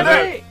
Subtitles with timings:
[0.00, 0.42] 기자들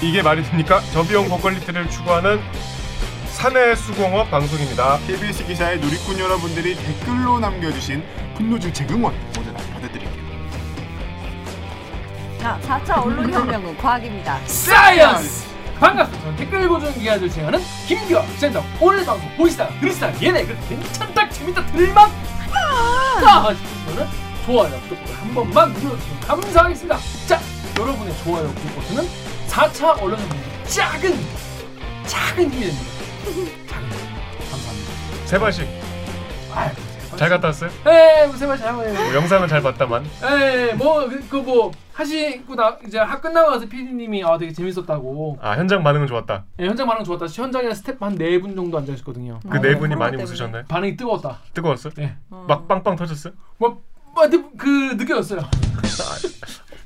[0.00, 0.80] 이게 말이 됩니까?
[0.92, 2.40] 저비용 고quality를 추구하는
[3.26, 4.98] 사내 수공업 방송입니다.
[5.06, 8.02] KBS 기사에 누리꾼 여러분들이 댓글로 남겨주신
[8.36, 10.22] 분노 질책 응원 모두 다 받아드릴게요.
[12.40, 14.38] 자, 4차 언론혁명은 과학입니다.
[14.46, 15.46] science
[15.78, 17.60] 반갑습니다 저는 댓글 읽어주는 기자들 진행하는
[17.92, 22.10] 김기화 센터 오늘 방송 보시다 들으시다 얘네 그 괜찮다 재밌다 들만?
[23.20, 24.08] 하다 싶으시면
[24.46, 26.98] 좋아요 구독 버튼 한 번만 눌러주시면 감사하겠습니다.
[27.26, 27.38] 자
[27.78, 29.06] 여러분의 좋아요 구독 버튼은
[29.48, 31.18] 4차 언론혁명의 작은
[32.06, 32.90] 작은 힘이 됩니다.
[33.68, 35.26] 작은 힘 감사합니다.
[35.26, 35.81] 세 발씩 아유
[37.22, 37.70] 잘 갔다 왔어요?
[37.86, 43.22] 에이 세발 잘 해요 뭐 영상은 잘 봤다만 에이 뭐그 뭐 하시고 나 이제 학
[43.22, 46.46] 끝나고 나서 PD님이 아 되게 재밌었다고 아 현장 반응은 좋았다.
[46.58, 47.26] 예, 현장 반응 좋았다.
[47.26, 49.38] 현장에 스텝 한 네 분 정도 앉아 있었거든요.
[49.48, 50.24] 그 아, 네 네, 분이 많이 때문에.
[50.24, 50.64] 웃으셨나요?
[50.66, 51.38] 반응이 뜨거웠다.
[51.54, 51.92] 뜨거웠어요?
[52.00, 52.16] 예.
[52.30, 52.44] 어.
[52.48, 53.34] 막 빵빵 터졌어요?
[53.58, 53.80] 뭐,
[54.16, 54.24] 뭐,
[54.58, 55.42] 그 느껴졌어요.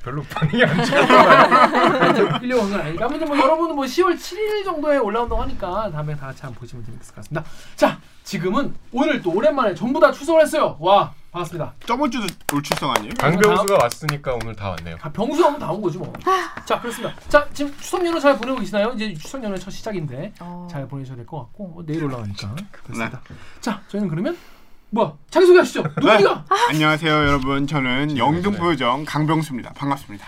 [0.07, 2.39] 별로 반응이 안 좋았어요.
[2.39, 3.05] 끌려온건 아니까.
[3.05, 7.13] 아무튼 뭐 여러분은 뭐 10월 7일 정도에 올라온다고 하니까 다음에 다 같이 한번 보시면 재밌을
[7.13, 7.43] 것 같습니다.
[7.75, 10.77] 자, 지금은 오늘 또 오랜만에 전부 다 출석을 했어요.
[10.79, 11.73] 와, 반갑습니다.
[11.85, 13.13] 저번 주도 all 출석 아니에요?
[13.19, 14.95] 강병수가 왔으니까 오늘 다 왔네요.
[15.01, 16.13] 아, 병수 하면 다온 거지 뭐.
[16.65, 17.13] 자, 그렇습니다.
[17.27, 18.93] 자, 지금 추석 연휴 잘 보내고 계시나요?
[18.95, 20.67] 이제 추석 연휴 첫 시작인데 어.
[20.71, 23.19] 잘 보내셔야 될 것 같고 뭐 내일 올라가니까 그렇습니다.
[23.59, 24.37] 자, 저희는 그러면
[24.89, 25.83] 뭐야 자기 소개하시죠.
[25.97, 26.45] 누구니가?
[26.69, 27.67] 안녕하세요 여러분.
[27.67, 29.73] 저는 영등포요정 강병수입니다.
[29.73, 30.25] 반갑습니다.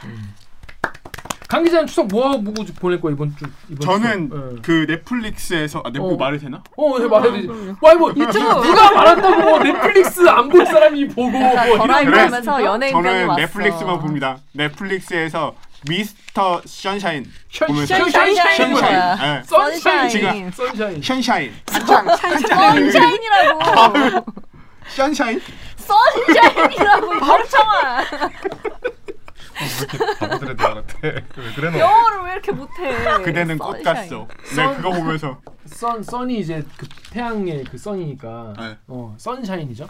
[1.47, 2.43] 강 기자는 추석 뭐 하고
[2.79, 4.51] 보낼 거야 이번 주 이번 저는 추석?
[4.57, 4.61] 예.
[4.61, 6.17] 그 넷플릭스에서 아 넷플릭스 어.
[6.17, 6.63] 말해도 되나?
[6.77, 7.47] 어, 네, 말해야 되지.
[7.81, 12.11] 와, 뭐 유튜브 누가 말한다고 뭐 넷플릭스 안 볼 사람이 보고 뭐 약간 이런 버라이어티
[12.11, 12.63] 거 하면서 있습니까?
[12.65, 13.39] 연예인 저는 왔어.
[13.41, 14.37] 넷플릭스만 봅니다.
[14.53, 15.55] 넷플릭스에서
[15.87, 17.31] 미스터 션샤인
[17.67, 18.95] 보면서 션샤인, 션샤인 션샤인.
[19.21, 19.43] 예.
[19.45, 20.09] 선샤인.
[20.09, 20.51] 선샤인.
[20.51, 21.01] 선샤인.
[21.01, 22.57] 션샤인 한창 한창
[22.91, 24.25] 선샤인이라고.
[24.95, 25.41] 션샤인
[25.77, 28.05] 선샤인이라고 멍청아.
[29.59, 30.97] 같아?
[31.03, 31.21] 왜
[31.55, 31.79] 그래 너?
[31.79, 33.21] 영어를 왜 이렇게 못해?
[33.23, 33.83] 그대는 꽃.
[33.83, 34.27] 같소.
[34.49, 38.77] 네 선- 그거 보면서 선 선이 이제 그 태양의 그 선이니까 네.
[38.87, 39.87] 어 선샤인이죠.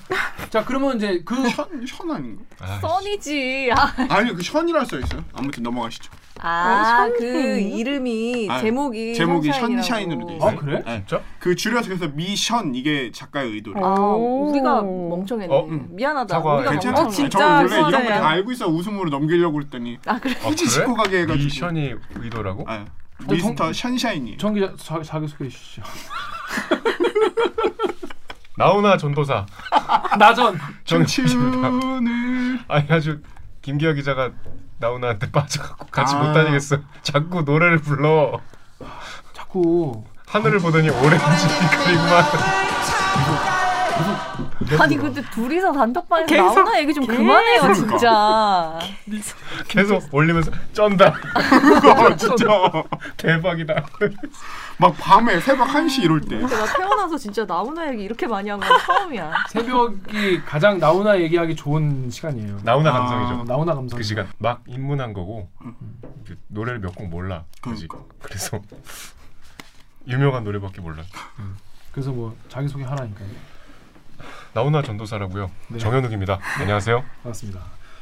[0.50, 2.44] 자 그러면 이제 그 션, 션 아닌가?
[2.60, 3.72] 아, 선이지.
[3.74, 5.24] 아, 아니 그 션이라 써 있어요.
[5.34, 6.12] 아무튼 넘어가시죠.
[6.42, 9.52] 아, 그 이름이 아, 제목이 제목이.
[9.52, 10.56] 션샤인으로 돼아 있어요.
[10.58, 10.82] 그래?
[10.86, 11.04] 네.
[11.08, 11.22] 진짜?
[11.40, 13.80] 그 줄여서 그래서 미션 이게 작가의 의도래.
[13.82, 14.50] 아, 오.
[14.50, 15.54] 우리가 멍청했네.
[15.54, 15.68] 어?
[15.90, 16.34] 미안하다.
[16.36, 16.56] 사과.
[16.56, 17.02] 우리가 괜찮아.
[17.02, 18.10] 어, 진짜 저는 원래 이런 거.
[18.10, 20.34] 다 알고 있어 웃음으로 넘기려고 그랬더니 아 그래.
[20.44, 21.44] 아, 굳이 짚고 가게 해가지고.
[21.44, 22.64] 미션이 의도라고?
[22.68, 22.86] 아,
[23.30, 24.38] 미스터 션샤인이.
[24.38, 25.82] 정 기자 자, 자기 소개해 주시죠.
[28.58, 29.46] 나훈아 전도사.
[30.20, 30.58] 나전.
[30.84, 31.62] 정치입니다.
[31.70, 33.22] 청춘을 아니 아주
[33.62, 34.32] 김기화 기자가
[34.80, 36.20] 나훈아한테 빠져갖고 같이 아.
[36.20, 36.78] 못 다니겠어.
[37.02, 38.40] 자꾸 노래를 불러.
[39.34, 41.26] 자꾸 하늘을 보더니 오렌지
[41.84, 42.24] 그리구만.
[44.80, 47.88] 아니 근데 둘이서 단톡방에서 계속- 나오나 얘기 좀 그만해요 그러니까.
[47.98, 48.80] 진짜.
[49.68, 51.14] 계속 올리면서 쩐다.
[52.18, 52.46] 진짜
[53.18, 53.86] 대박이다.
[54.78, 58.60] 막 밤에 새벽 1시 이럴 때 근데 나 태어나서 진짜 나오나 얘기 이렇게 많이 한
[58.60, 59.34] 건 처음이야.
[59.50, 62.60] 새벽이 가장 나훈아 얘기하기 좋은 시간이에요.
[62.64, 62.94] 나훈아 아.
[62.94, 63.44] 감성이죠.
[63.46, 63.98] 나훈아 감성.
[63.98, 65.50] 그 시간 막 입문한 거고
[66.26, 67.44] 그 노래를 몇 곡 몰라.
[67.62, 67.88] 그지?
[67.88, 68.14] 그러니까.
[68.22, 68.60] 그래서
[70.08, 71.04] 유명한 노래밖에 몰라.
[71.92, 73.28] 그래서 뭐 자기 소개 하라니까요.
[74.54, 75.52] 나훈아 전도사라고요.
[75.70, 75.78] 네.
[75.80, 76.40] 정현욱입니다.
[76.60, 77.04] 안녕하세요.
[77.24, 77.60] 반갑습니다.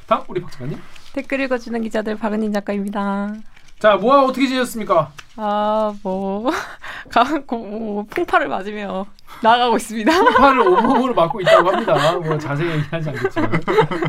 [0.07, 0.79] 다음 우리 박 작가님.
[1.13, 3.33] 댓글 읽어주는 기자들 박은인 작가입니다.
[3.79, 5.11] 자 뭐야 어떻게 지냈습니까?
[5.35, 6.49] 아, 뭐,
[7.11, 9.05] 가, 고, 뭐, 풍파를 맞으며
[9.43, 10.11] 나아가고 있습니다.
[10.35, 12.17] 팔을 온몸으로 맞고 있다고 합니다.
[12.17, 13.51] 뭐 자세히 얘기하지 않겠지만.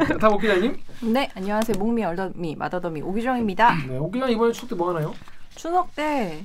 [0.08, 0.74] 자, 다음 옥 기자님.
[1.02, 3.74] 네 안녕하세요 목미 얼더미 마더더미 오기정입니다.
[3.88, 5.12] 네, 옥 기자 이번에 추석 때 뭐 하나요?
[5.54, 6.42] 추석 때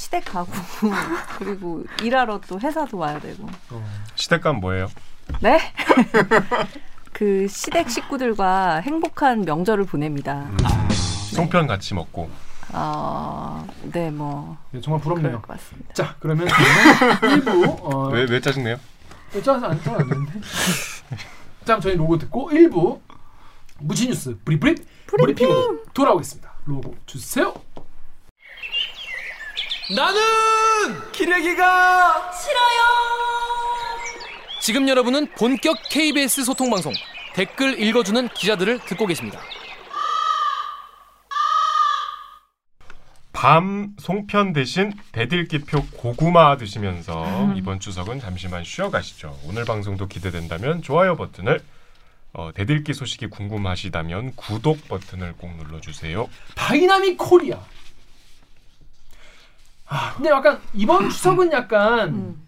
[0.00, 0.50] 시댁 가고
[1.38, 3.46] 그리고 일하러 또 회사도 와야 되고.
[3.68, 3.84] 어.
[4.14, 4.88] 시댁감 뭐예요?
[5.42, 5.60] 네?
[7.12, 10.48] 그 시댁 식구들과 행복한 명절을 보냅니다.
[11.34, 12.30] 송편 같이 먹고
[12.72, 15.42] 아, 네, 뭐 네, 정말 부럽네요.
[15.42, 15.92] 것 같습니다.
[15.92, 18.76] 자 그러면 저희는 1부 어, 왜 왜 짜증내요?
[19.34, 20.32] 안 짜서 안 되는데.
[21.66, 23.00] 자 저희 로고 듣고 1부
[23.80, 24.76] 무치뉴스 브리브리
[25.06, 26.50] 브리핑으로 돌아오겠습니다.
[26.64, 27.52] 로고 주세요.
[29.94, 30.20] 나는
[31.10, 32.80] 기레기가 싫어요.
[34.60, 36.92] 지금 여러분은 본격 KBS 소통 방송
[37.34, 39.40] 댓글 읽어주는 기자들을 듣고 계십니다.
[43.32, 49.40] 밤 송편 대신 대들기표 고구마 드시면서 이번 추석은 잠시만 쉬어가시죠.
[49.46, 51.60] 오늘 방송도 기대된다면 좋아요 버튼을
[52.32, 56.28] 어, 대들기 소식이 궁금하시다면 구독 버튼을 꼭 눌러주세요.
[56.54, 57.58] dynamic Korea
[59.90, 62.46] 아, 근데 약간 이번 추석은 약간 음.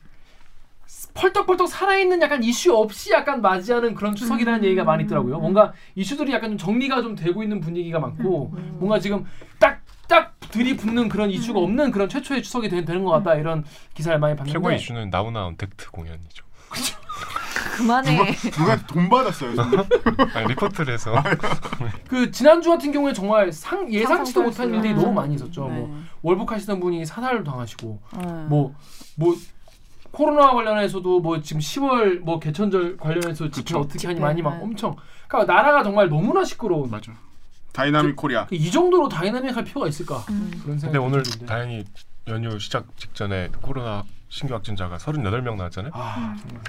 [1.15, 4.65] 펄떡펄떡 살아있는 약간 이슈 없이 약간 맞이하는 그런 추석이라는 음.
[4.65, 5.41] 얘기가 많이 있더라고요.
[5.41, 8.77] 뭔가 이슈들이 약간 좀 정리가 좀 되고 있는 분위기가 많고 음.
[8.79, 9.27] 뭔가 지금
[9.59, 14.37] 딱딱 들이붙는 그런 이슈가 없는 그런 최초의 추석이 되, 되는 것 같다 이런 기사를 많이
[14.37, 16.45] 봤는데 최고의 이슈는 나우나 언택트 공연이죠.
[17.77, 18.33] 그만해.
[18.53, 19.53] 누가 돈 받았어요.
[20.35, 21.15] 아니, 리포트를 해서
[22.09, 25.69] 그 지난주 같은 경우에 정말 상 예상치도 못한 할 일들이 수- 너무 많이 있었죠.
[25.69, 25.75] 네.
[25.81, 28.27] 뭐 월북하시던 분이 사살을 당하시고 네.
[28.49, 29.37] 뭐뭐
[30.11, 33.77] 코로나 관련해서도 뭐 지금 10월 뭐 개천절 관련해서 집회.
[33.77, 34.63] 어떻게 하니 많이 막 네.
[34.63, 34.97] 엄청
[35.29, 37.13] 그러니까 나라가 정말 너무나 시끄러운 맞아.
[37.73, 38.47] dynamic Korea.
[38.51, 40.51] 이 정도로 다이나믹할 필요가 있을까 음.
[40.63, 41.47] 그런 생각이 근데 오늘 드는데.
[41.47, 41.85] 다행히
[42.29, 45.93] 연휴 시작 직전에 코로나 신규 확진자가 38명 나왔잖아요.
[45.95, 46.63] 아 정말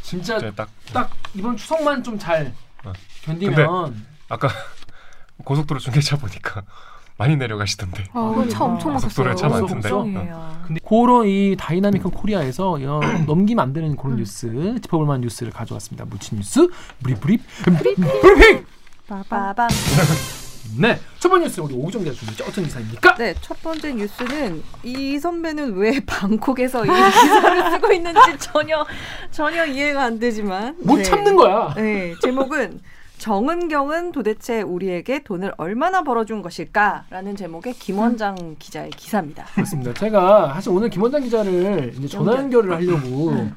[0.00, 2.50] 진짜 딱 딱 이번 추석만 좀 잘
[2.84, 2.92] 어.
[3.22, 4.48] 견디면 아까
[5.44, 6.62] 고속도로 중계차 보니까
[7.18, 8.06] 많이 내려가시던데.
[8.14, 9.36] 아, 차 엄청 고속도로에 막혔어요.
[9.36, 9.90] 차 많던데.
[9.90, 10.62] 걱정이에요.
[10.66, 16.06] 근데 그런 이 다이나믹한 코리아에서 어, 넘기면 안 되는 그런 뉴스 짚어볼 만한 뉴스를 가져왔습니다.
[16.06, 16.66] 무친 뉴스
[17.02, 18.64] 브리브리 브리핑
[19.06, 19.68] 빠밤.
[20.78, 22.44] 네, 첫 번째 뉴스 우리 오정 기자 준비했죠.
[22.44, 23.14] 어떤 기사입니까?
[23.14, 28.86] 네, 첫 번째 뉴스는 이 선배는 왜 방콕에서 이 기사를 쓰고 있는지 전혀
[29.30, 31.02] 전혀 이해가 안 되지만 못 네.
[31.02, 31.74] 참는 거야.
[31.74, 32.80] 네, 제목은
[33.18, 39.44] 정은경은 도대체 우리에게 돈을 얼마나 벌어준 것일까라는 제목의 김원장 기자의 기사입니다.
[39.54, 39.92] 그렇습니다.
[39.92, 43.50] 제가 사실 오늘 김원장 기자를 전화 연결을 하려고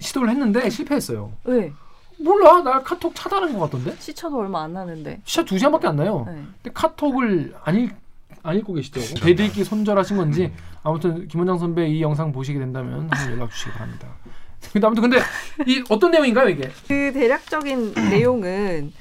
[0.00, 1.30] 시도를 했는데 실패했어요.
[1.44, 1.72] 왜?
[2.20, 3.96] 몰라, 나 카톡 차단한 것 같던데.
[3.98, 5.20] 시차도 얼마 안 나는데.
[5.24, 6.24] 시차 두 시간밖에 안 나요.
[6.26, 6.32] 네.
[6.62, 7.94] 근데 카톡을 안, 읽,
[8.42, 9.14] 안 읽고 계시더라고.
[9.26, 10.52] 대들기 손절하신 건지
[10.82, 14.08] 아무튼 김원장 선배 이 영상 보시게 된다면 한번 연락 주시기 바랍니다.
[14.72, 15.18] 근데 아무튼 근데
[15.66, 16.70] 이 어떤 내용인가요 이게?
[16.86, 18.92] 그 대략적인 내용은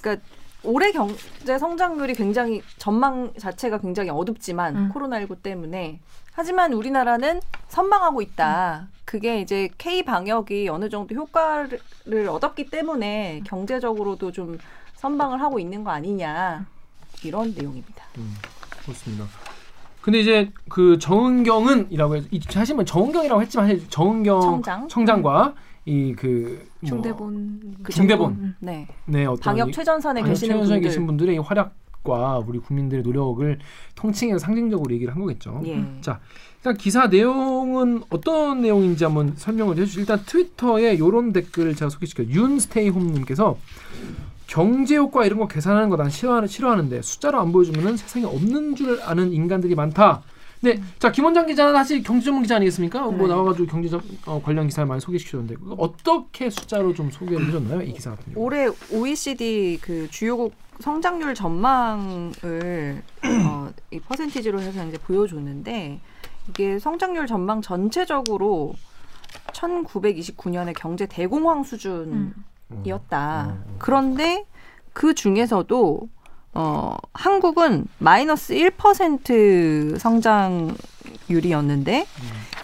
[0.00, 0.26] 그러니까
[0.62, 4.92] 올해 경제 성장률이 굉장히 전망 자체가 굉장히 어둡지만 음.
[4.92, 6.00] 코로나19 때문에
[6.36, 8.88] 하지만 우리나라는 선방하고 있다.
[9.06, 14.58] 그게 이제 K 방역이 어느 정도 효과를 얻었기 때문에 경제적으로도 좀
[14.96, 16.66] 선방을 하고 있는 거 아니냐
[17.24, 18.04] 이런 내용입니다.
[18.18, 18.34] 음,
[18.82, 19.24] 그렇습니다.
[20.02, 25.22] 근데 이제 그 정은경은이라고 해서 이- 사실 뭐 정은경이라고 했지만 정은경 청장.
[25.22, 25.54] 과
[25.88, 28.56] 이 그 뭐, 중대본 그 중대본.
[28.58, 28.86] 네.
[29.06, 30.88] 네 어떤 방역 이- 최전선에 방역 계시는 최전선에 분들.
[30.88, 31.72] 계신 분들의 이 활약
[32.06, 33.58] 과 우리 국민들의 노력을
[33.96, 35.60] 통칭해서 상징적으로 얘기를 한 거겠죠.
[35.66, 35.84] 예.
[36.00, 36.20] 자,
[36.58, 40.00] 일단 기사 내용은 어떤 내용인지 한번 설명을 해주시죠.
[40.00, 42.28] 일단 트위터에 이런 댓글을 제가 소개시켜요.
[42.28, 43.56] 윤스테이홈님께서
[44.46, 49.00] 경제 효과 이런 거 계산하는 거 난 싫어하는, 싫어하는데 숫자로 안 보여주면은 세상에 없는 줄
[49.02, 50.22] 아는 인간들이 많다.
[50.60, 53.02] 네, 자 김원장 기자는 사실 경제 전문 기자 아니겠습니까?
[53.02, 53.28] 뭐 네.
[53.28, 57.82] 나와가지고 경제 전- 어, 관련 기사를 많이 소개시켜줬는데 어떻게 숫자로 좀 소개를 해줬나요?
[57.82, 58.46] 이 기사 같은 경우.
[58.46, 63.02] 올해 OECD 그 주요국 성장률 전망을
[63.46, 66.00] 어, 이 퍼센티지로 해서 이제 보여줬는데
[66.48, 68.74] 이게 성장률 전망 전체적으로
[69.52, 73.46] 1929년의 경제 대공황 수준이었다.
[73.48, 73.64] 음.
[73.78, 74.44] 그런데
[74.92, 76.08] 그 중에서도
[76.54, 82.06] 어, 한국은 마이너스 1% 성장률이었는데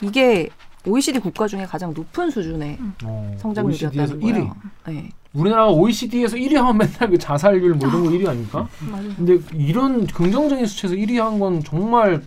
[0.01, 0.49] 이게
[0.87, 4.33] OECD 국가 중에 가장 높은 수준의 어, 성장률이었다는 OECD에서 1위.
[4.33, 4.57] 거예요.
[4.87, 5.11] 네.
[5.35, 8.69] 우리나라가 OECD에서 1위 하면 맨날 그 자살률 뭐 이런 거 1위 아닙니까?
[8.91, 9.09] 맞아요.
[9.17, 12.23] 근데 이런 긍정적인 수치에서 1위 한 건 정말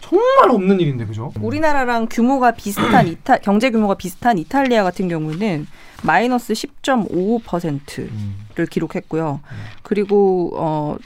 [0.00, 1.32] 정말 없는 일인데 그죠?
[1.40, 5.66] 우리나라랑 규모가 비슷한 이타 경제 규모가 비슷한 이탈리아 같은 경우는
[6.04, 8.66] 마이너스 10.55%를 음.
[8.70, 9.40] 기록했고요.
[9.82, 10.96] 그리고 어, 어,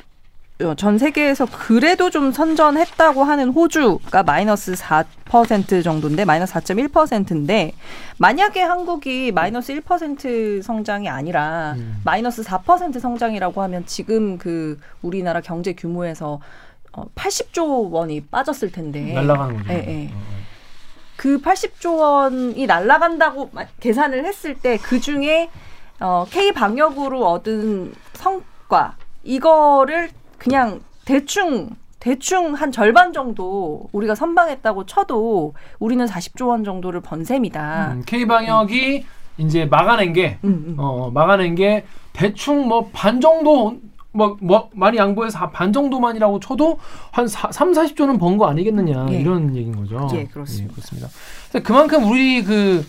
[0.76, 7.72] 전 세계에서 그래도 좀 선전했다고 하는 호주가 마이너스 4% 정도인데 마이너스 4.1%인데
[8.18, 12.00] 만약에 한국이 마이너스 1% 성장이 아니라 음.
[12.04, 16.40] 마이너스 4% 성장이라고 하면 지금 그 우리나라 경제 규모에서
[16.92, 19.72] 어, 80조 원이 빠졌을 텐데 날아가는 거죠.
[19.72, 20.06] 예, 예.
[20.12, 20.40] 어, 어.
[21.16, 25.48] 그 80조 원이 날아간다고 마- 계산을 했을 때 그 중에
[26.00, 31.70] 어, K 방역으로 얻은 성과 이거를 그냥 대충
[32.00, 37.92] 대충 한 절반 정도 우리가 선방했다고 쳐도 우리는 40조 원 정도를 번 셈이다.
[37.92, 39.04] 음, K 방역이
[39.36, 40.74] 이제 막아낸 게 음, 음.
[40.78, 43.76] 어, 막아낸 게 대충 뭐 반 정도
[44.12, 46.78] 뭐, 뭐 많이 양보해서 반 정도만이라고 쳐도
[47.12, 49.20] 한 3, 40조는 번 거 아니겠느냐 예.
[49.20, 50.08] 이런 얘기인 거죠.
[50.14, 50.74] 예, 그렇습니다.
[50.74, 51.08] 그렇습니다.
[51.50, 52.84] 그래서 그만큼 우리 그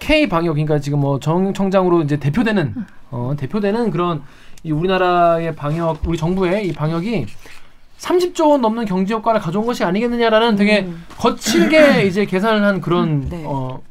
[0.00, 2.74] K 방역 그러니까 지금 뭐 정 청장으로 이제 대표되는
[3.12, 4.22] 어, 대표되는 그런
[4.68, 7.24] 이 우리나라의 방역 우리 정부의 이 방역이
[7.98, 11.04] 30조 원 넘는 경제 효과를 가져온 것이 아니겠느냐라는 되게 음.
[11.16, 13.42] 거칠게 이제 계산을 한 그런 음, 네.
[13.46, 13.82] 어,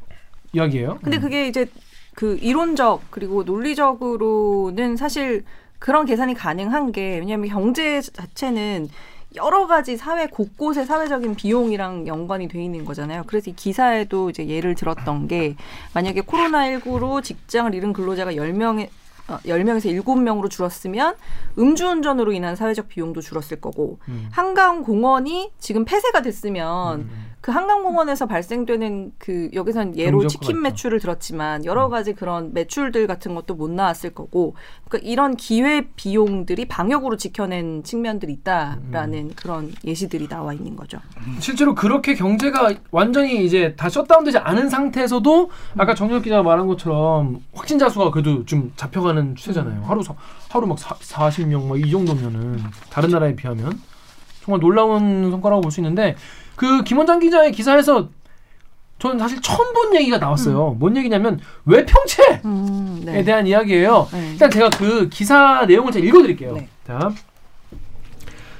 [0.52, 0.98] 이야기예요.
[1.02, 1.20] 근데 음.
[1.20, 1.66] 그게 이제
[2.14, 5.44] 그 이론적 그리고 논리적으로는 사실
[5.80, 8.88] 그런 계산이 가능한 게 왜냐하면 경제 자체는
[9.34, 13.24] 여러 가지 사회 곳곳의 사회적인 비용이랑 연관이 돼 있는 거잖아요.
[13.26, 15.54] 그래서 이 기사에도 이제 예를 들었던 게
[15.92, 18.88] 만약에 코로나19로 직장을 잃은 근로자가 10명에
[19.28, 21.14] 어, 10명에서 7명으로 줄었으면
[21.58, 24.28] 음주운전으로 인한 사회적 비용도 줄었을 거고 음.
[24.32, 27.27] 한강 공원이 지금 폐쇄가 됐으면 음.
[27.40, 30.60] 그 한강공원에서 발생되는 그 여기선 예로 치킨.
[30.60, 34.56] 매출을 들었지만 여러 가지 그런 매출들 같은 것도 못 나왔을 거고
[34.88, 40.98] 그러니까 이런 기회 비용들이 방역으로 지켜낸 측면들이 있다라는 그런 예시들이 나와 있는 거죠.
[41.38, 47.88] 실제로 그렇게 경제가 완전히 이제 다 셧다운되지 않은 상태에서도 아까 정혁 기자가 말한 것처럼 확진자
[47.88, 49.84] 수가 그래도 좀 잡혀가는 추세잖아요.
[49.84, 50.14] 하루 사-
[50.50, 52.58] 하루 막 사, 40명 막 이 정도면은
[52.90, 53.80] 다른 나라에 비하면
[54.42, 56.16] 정말 놀라운 성과라고 볼 수 있는데
[56.58, 58.08] 그 김원장 기자의 기사에서
[58.98, 60.76] 저는 사실 처음 본 얘기가 나왔어요.
[60.78, 63.22] 뭔 얘기냐면 외평채에 음, 네.
[63.22, 64.08] 대한 이야기예요.
[64.10, 64.32] 네.
[64.32, 66.54] 일단 제가 그 기사 내용을 제가 읽어드릴게요.
[66.54, 66.68] 네.
[66.84, 67.12] 자,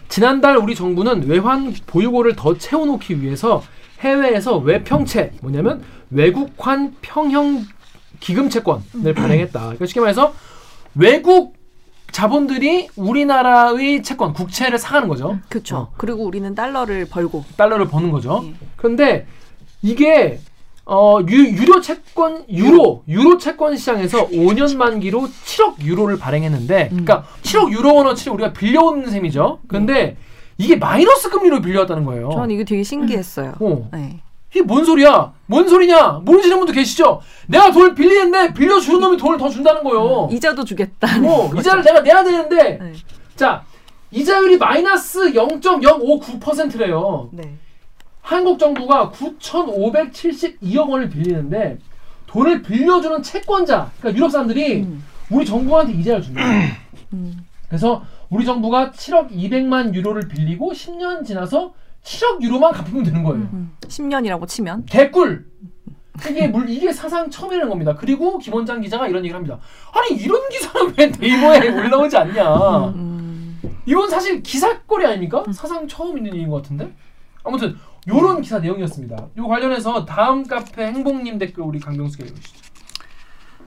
[0.09, 3.64] 지난달 우리 정부는 외환 보유고를 더 채워놓기 위해서
[3.99, 7.64] 해외에서 외평채 뭐냐면 외국환 평형
[8.21, 9.59] 기금 채권을 발행했다.
[9.61, 10.33] 그러니까 쉽게 말해서
[10.95, 11.58] 외국
[12.12, 15.38] 자본들이 우리나라의 채권 국채를 사가는 거죠.
[15.49, 15.77] 그렇죠.
[15.77, 15.93] 어.
[15.97, 18.43] 그리고 우리는 달러를 벌고 달러를 버는 거죠.
[18.47, 18.55] 예.
[18.77, 19.27] 그런데
[19.83, 20.41] 이게
[20.85, 27.05] 어 유, 유료 채권 유로 유로 채권 시장에서 5년 만기로 7억 유로를 발행했는데 음.
[27.05, 29.61] 그러니까 7억 유로 원어치를 우리가 빌려온 셈이죠.
[29.69, 30.17] 근데
[30.57, 32.31] 이게 마이너스 금리로 빌려왔다는 거예요.
[32.33, 33.55] 저는 이게 되게 신기했어요.
[33.61, 33.88] 어.
[33.93, 34.21] 네.
[34.50, 35.33] 이게 뭔 소리야?
[35.47, 36.23] 뭔 소리냐?
[36.25, 37.21] 모르시는 분도 계시죠?
[37.47, 40.28] 내가 돈을 빌리는데 빌려주는 놈이 돈을 더 준다는 거예요.
[40.33, 41.07] 이자도 주겠다.
[41.25, 42.93] 어, 이자를 내가 내야 되는데 네.
[43.37, 43.62] 자
[44.11, 47.28] 이자율이 마이너스 0.059%래요.
[47.33, 47.55] 네.
[48.23, 51.78] 한국 정부가 9,572억 원을 빌리는데
[52.26, 55.05] 돈을 빌려주는 채권자, 그러니까 유럽 사람들이 음.
[55.31, 56.43] 우리 정부한테 이자를 준다.
[57.14, 57.47] 음.
[57.69, 61.73] 그래서 우리 정부가 7억 200만 유로를 빌리고 10년 지나서
[62.09, 63.43] 7억 유로만 갚으면 되는 거예요.
[63.53, 63.73] 음.
[63.83, 65.47] 10년이라고 치면 개꿀.
[66.29, 67.95] 이게 물 이게 사상 처음이라는 겁니다.
[67.95, 69.59] 그리고 김원장 기자가 이런 얘기를 합니다.
[69.93, 72.88] 아니 이런 기사는 왜 네이버에 올라오지 않냐?
[72.88, 73.61] 음.
[73.87, 75.45] 이건 사실 기사거리 아닙니까?
[75.53, 76.93] 사상 처음 있는 일인 것 같은데.
[77.45, 77.77] 아무튼
[78.09, 79.29] 요런 기사 내용이었습니다.
[79.37, 82.61] 요 관련해서 다음 카페 행복님 댓글 우리 강병수가 읽으시죠.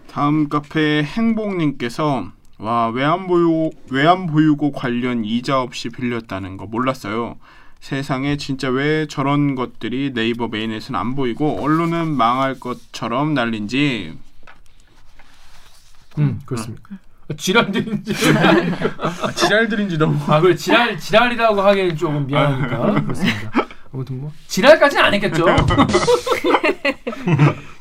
[0.10, 7.38] 다음 카페 행복님께서 와 외환 보유 외환 보유고 관련 이자 없이 빌렸다는 거 몰랐어요.
[7.82, 14.14] 세상에 진짜 왜 저런 것들이 네이버 메인에서는 안 보이고 언론은 망할 것처럼 날린지
[16.20, 16.90] 음 그렇습니다.
[17.36, 18.14] 지랄들인지
[19.00, 23.52] 아, 지랄들인지 너무 아 그래 지랄 지랄이라고 하기엔 조금 미안하니까 그렇습니다.
[23.92, 25.46] 아무튼 뭐 지랄까지는 안 했겠죠.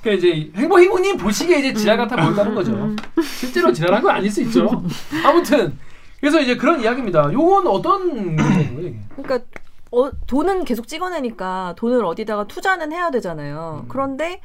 [0.02, 2.96] 그 이제 행복 행복님 보시기에 이제 지랄 같아 보였다는 거죠.
[3.22, 4.82] 실제로 지랄한 건 아닐 수 있죠.
[5.24, 5.76] 아무튼
[6.20, 7.30] 그래서 이제 그런 이야기입니다.
[7.34, 8.60] 요건 어떤 거예요?
[8.78, 8.94] 이게?
[9.14, 9.40] 그러니까
[9.92, 13.82] 어, 돈은 계속 찍어내니까 돈을 어디다가 투자는 해야 되잖아요.
[13.84, 13.88] 음.
[13.88, 14.40] 그런데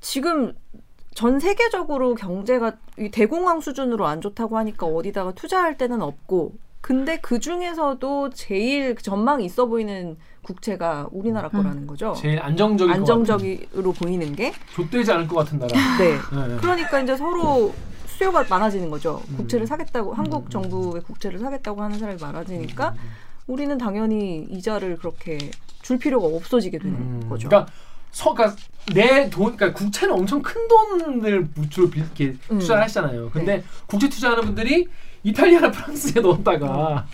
[0.00, 0.54] 지금
[1.14, 7.38] 전 세계적으로 경제가 이 대공황 수준으로 안 좋다고 하니까 어디다가 투자할 데는 없고 근데 그
[7.38, 12.14] 중에서도 제일 전망이 있어 보이는 국채가 우리나라 거라는 거죠.
[12.16, 14.52] 제일 안정적인 안정적으로 보이는 게.
[14.74, 15.70] 좆되지 않을 것 같은 나라.
[15.98, 16.12] 네.
[16.14, 16.56] 네.
[16.58, 17.74] 그러니까 이제 서로
[18.06, 19.22] 수요가 많아지는 거죠.
[19.28, 19.36] 음.
[19.38, 22.94] 국채를 사겠다고 한국 정부의 국채를 사겠다고 하는 사람이 많아지니까
[23.50, 25.36] 우리는 당연히 이자를 그렇게
[25.82, 27.48] 줄 필요가 없어지게 되는 음, 거죠.
[27.48, 27.72] 그러니까
[28.12, 28.56] 서, 그러니까
[28.94, 32.58] 내 돈, 그러니까 국채는 엄청 큰 돈을 주로 빌- 이렇게 음.
[32.60, 33.30] 투자를 하시잖아요.
[33.30, 34.86] 근데 국채 투자하는 분들이
[35.24, 37.06] 이탈리아나 프랑스에 넣었다가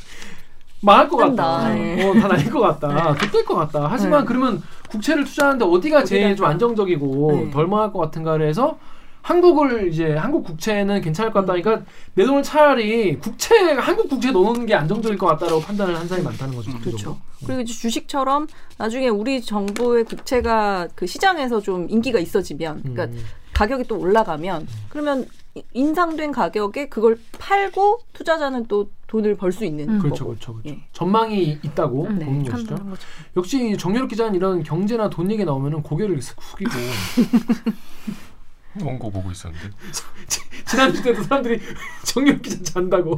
[0.83, 1.77] 망할 것 같다.
[1.79, 2.05] 예.
[2.05, 3.17] 어, 다 날릴 것 같다.
[3.17, 3.87] 좆될 것 같다.
[3.91, 4.27] 하지만 네.
[4.27, 7.51] 그러면 국채를 투자하는데 어디가 제일 좀 안정적이고 네.
[7.51, 8.79] 덜 망할 것 같은가를 해서
[9.27, 11.83] 한국을 이제 한국 국채는 괜찮을 것 같다니까
[12.15, 16.55] 내 돈을 차라리 국채 한국 국채에 넣는 게 안정적일 것 같다라고 판단을 한 사람이 많다는
[16.55, 16.71] 거죠.
[16.79, 17.19] 그렇죠.
[17.45, 18.47] 그리고 이제 주식처럼
[18.79, 23.19] 나중에 우리 정부의 국채가 그 시장에서 좀 인기가 있어지면, 그러니까 음.
[23.53, 29.89] 가격이 또 올라가면, 그러면 이- 인상된 가격에 그걸 팔고 투자자는 또 돈을 벌 수 있는
[29.89, 29.99] 음.
[29.99, 30.27] 그렇죠.
[30.27, 30.69] 그렇죠, 그렇죠.
[30.69, 30.79] 예.
[30.93, 32.75] 전망이 있다고 음, 네, 보는 것이죠.
[32.77, 33.03] 그런 거죠.
[33.37, 36.71] 역시 정유럽 기자는 이런 경제나 돈 얘기 나오면은 고개를 숙이고
[38.83, 39.71] 원고 보고 있었는데
[40.67, 41.61] 지난주 때도 사람들이
[42.05, 43.17] 정유럽 기자 잔다고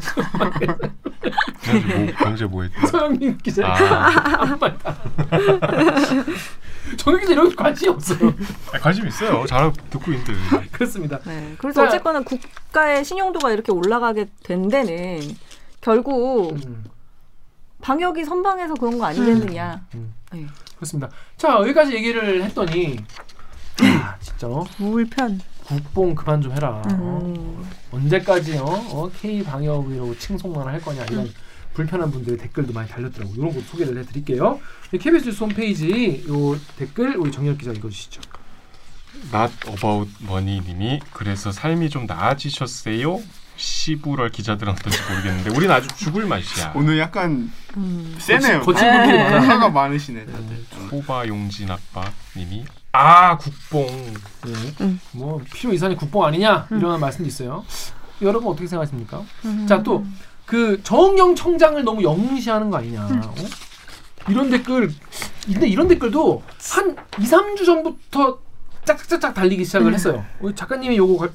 [1.63, 2.87] 강제 뭐 강제 뭐 했대?
[2.87, 4.79] 서영민 기자 아 아무 말도.
[6.97, 8.35] 정유럽 기자 이런 거 관심이 없어요.
[8.81, 9.45] 관심 있어요.
[9.47, 10.33] 잘 듣고 있는데
[10.73, 11.19] 그렇습니다.
[11.21, 11.55] 네.
[11.59, 15.21] 그래서 자, 어쨌거나 국가의 신용도가 이렇게 올라가게 된 데는
[15.81, 16.85] 결국 음,
[17.83, 19.81] 방역이 선방해서 그런 거 아니겠느냐.
[19.95, 20.15] 음.
[20.33, 20.47] 네.
[20.77, 21.09] 그렇습니다.
[21.37, 22.99] 자 여기까지 얘기를 했더니
[23.83, 24.67] 아, 진짜 어?
[24.81, 25.41] 우울편.
[25.65, 26.83] 국뽕 그만 좀 해라.
[26.87, 27.21] 어?
[27.23, 27.63] 음.
[27.93, 28.65] 언제까지 어?
[28.65, 29.11] 어?
[29.21, 31.31] K 방역으로 칭송만 할 거냐 이런
[31.75, 33.37] 불편한 분들의 댓글도 많이 달렸더라고요.
[33.37, 34.59] 이런 거 소개를 해드릴게요.
[34.91, 38.21] KBS 뉴스 홈페이지 요 댓글 우리 정렬 기자 읽어주시죠.
[39.33, 43.21] Not About Money님이 그래서 삶이 좀 나아지셨어요?
[43.57, 46.73] 시부럴 기자들은 어떤지 모르겠는데 우린 아주 죽을 맛이야.
[46.77, 48.17] 오늘 약간 음.
[48.19, 48.61] 세네요.
[48.61, 49.41] 거친 분들이 많아.
[49.41, 50.65] 화가 많으시네 다들.
[50.93, 53.87] 호바 용진 아빠님이 아 국뽕
[54.45, 54.53] 네.
[54.81, 55.01] 음.
[55.13, 57.65] 뭐 필요 이상의 국뽕 아니냐 이런 말씀도 있어요.
[58.23, 59.23] 여러분 어떻게 생각하십니까?
[59.69, 60.05] 자또
[60.47, 63.05] 그 정영 청장을 너무 영시하는 거 아니냐.
[63.05, 63.35] 어?
[64.29, 64.91] 이런 댓글
[65.47, 66.43] 근데 이런 댓글도
[66.73, 68.39] 한 2, 3주 전부터
[68.85, 70.25] 짝짝짝짝 달리기 시작을 했어요.
[70.41, 71.33] 우리 작가님이 요거 가-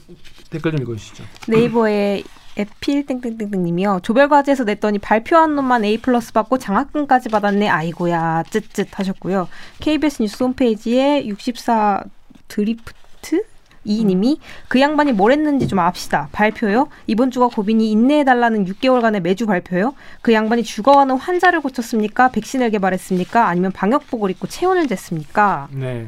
[0.50, 1.24] 댓글 좀 읽어주시죠.
[1.48, 2.24] 네이버에
[2.58, 4.02] 에필 땡땡땡땡님이요.
[4.04, 7.68] 조별 과제에서 냈더니 발표한 놈만 A 플러스 받고 장학금까지 받았네.
[7.68, 9.48] 아이고야 쯧쯧 하셨고요.
[9.80, 12.04] KBS 뉴스 홈페이지에 64
[12.48, 13.44] 드리프트
[13.86, 16.30] 이님이 그 양반이 뭘 했는지 좀 압시다.
[16.32, 16.88] 발표요?
[17.08, 19.94] 이번 주가 고비니 인내해달라는 6개월간의 매주 발표요?
[20.22, 22.30] 그 양반이 죽어가는 환자를 고쳤습니까?
[22.32, 23.48] 백신을 개발했습니까?
[23.48, 25.68] 아니면 방역복을 입고 체온을 쟀습니까?
[25.72, 26.08] 네.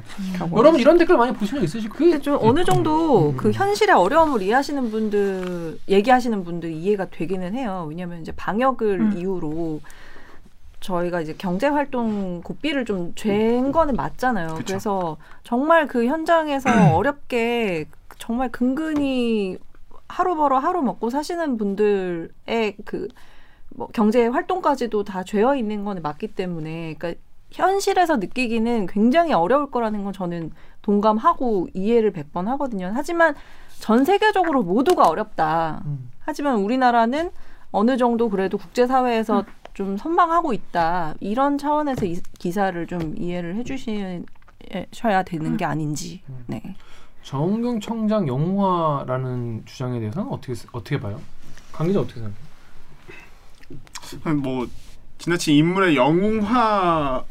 [0.56, 1.90] 여러분 이런 댓글 많이 보신 적 거예요.
[1.90, 3.38] 근데 좀 어느 정도 음.
[3.38, 7.86] 그 현실의 어려움을 이해하시는 분들 얘기하시는 분들 이해가 되기는 해요.
[7.90, 9.18] 왜냐하면 이제 방역을 음.
[9.18, 9.82] 이유로
[10.80, 14.56] 저희가 이제 경제 활동 고삐를 좀 죄인 거는 맞잖아요.
[14.56, 14.64] 그쵸.
[14.66, 17.86] 그래서 정말 그 현장에서 어렵게
[18.20, 19.58] 정말 근근히
[20.08, 23.08] 하루 벌어 하루 먹고 사시는 분들의 그
[23.76, 27.20] 뭐 경제 활동까지도 다 죄어 있는 거는 맞기 때문에 그러니까
[27.52, 30.52] 현실에서 느끼기는 굉장히 어려울 거라는 건 저는
[30.82, 32.92] 동감하고 이해를 100번 하거든요.
[32.94, 33.36] 하지만
[33.80, 35.82] 전 세계적으로 모두가 어렵다.
[35.86, 36.10] 음.
[36.22, 37.32] 하지만 우리나라는
[37.72, 39.44] 어느 정도 그래도 국제사회에서
[39.76, 41.14] 좀 선방하고 있다.
[41.20, 46.22] 이런 차원에서 이 기사를 좀 이해를 해주셔야 되는 게 아닌지.
[46.30, 46.44] 음.
[46.48, 46.76] 네.
[47.22, 51.20] 정경 청장 영웅화라는 주장에 대해서는 어떻게 어떻게 봐요?
[51.74, 52.46] 강 기자 어떻게 생각해요?
[54.42, 54.66] 뭐
[55.18, 57.26] 지나친 인물의 영웅화를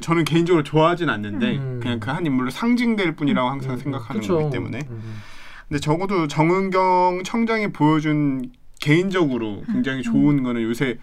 [0.00, 1.80] 저는 개인적으로 좋아하진 않는데 음.
[1.82, 4.38] 그냥 그 한 인물로 상징될 뿐이라고 항상 생각하는 그쵸.
[4.38, 5.20] 거기 때문에 음.
[5.68, 10.98] 근데 적어도 정은경 청장이 보여준 개인적으로 굉장히 좋은 거는 요새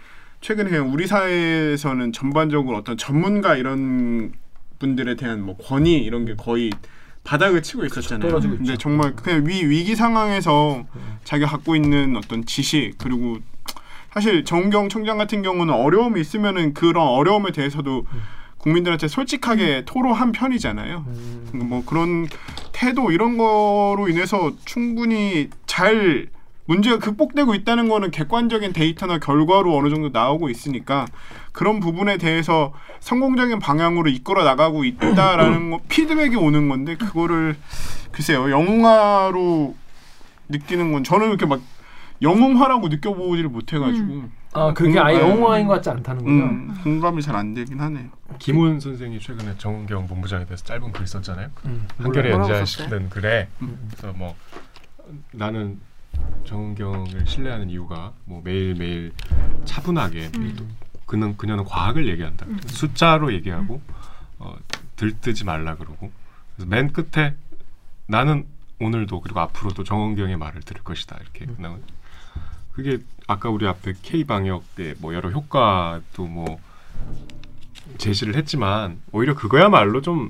[0.45, 4.31] 최근에 그냥 우리 사회에서는 전반적으로 어떤 전문가 이런
[4.77, 6.69] 분들에 대한 뭐 권위 이런 게 거의
[7.23, 8.29] 바닥을 치고 있었잖아요.
[8.29, 8.77] 떨어지고 근데 있죠.
[8.77, 11.17] 정말 그냥 위 위기 상황에서 음.
[11.23, 13.39] 자기가 갖고 있는 어떤 지식 그리고
[14.13, 18.05] 사실 정경 청장 같은 경우는 어려움이 있으면은 그런 어려움에 대해서도
[18.59, 21.05] 국민들한테 솔직하게 토로한 편이잖아요.
[21.07, 21.49] 음.
[21.53, 22.27] 뭐 그런
[22.71, 26.27] 태도 이런 거로 인해서 충분히 잘
[26.67, 31.05] 문제가 극복되고 있다는 거는 객관적인 데이터나 결과로 어느 정도 나오고 있으니까
[31.51, 37.55] 그런 부분에 대해서 성공적인 방향으로 이끌어 나가고 있다라는 거 피드백이 오는 건데 그거를
[38.11, 39.75] 글쎄요 영웅화로
[40.49, 41.61] 느끼는 건 저는 이렇게 막
[42.21, 44.23] 영웅화라고 느껴보지를 못해가지고
[44.53, 45.29] 아 그게 아예 음.
[45.31, 46.43] 영웅화인 것 같지 않다는군요.
[46.45, 48.07] 음, 공감이 잘 안 되긴 하네요.
[48.39, 51.49] 김훈 선생이 최근에 정은경 본부장에 대해서 짧은 글 썼잖아요.
[51.65, 51.85] 음.
[51.97, 53.89] 한겨레 뭐라고 연재하시는 글에 음.
[53.89, 54.33] 그래서 뭐
[55.33, 55.79] 나는
[56.45, 59.11] 정은경을 신뢰하는 이유가 뭐 매일 매일
[59.65, 60.31] 차분하게
[61.05, 62.45] 그는 그녀는 과학을 얘기한다.
[62.67, 63.81] 숫자로 얘기하고
[64.39, 64.55] 어,
[64.95, 66.11] 들뜨지 말라 그러고.
[66.55, 67.35] 그래서 맨 끝에
[68.07, 68.45] 나는
[68.79, 71.17] 오늘도 그리고 앞으로도 정은경의 말을 들을 것이다.
[71.21, 71.55] 이렇게 음.
[71.59, 71.83] 나온.
[72.73, 76.59] 그게 아까 우리 앞에 K 방역의 뭐 여러 효과도 뭐
[77.97, 80.29] 제시를 했지만 오히려 그거야말로 좀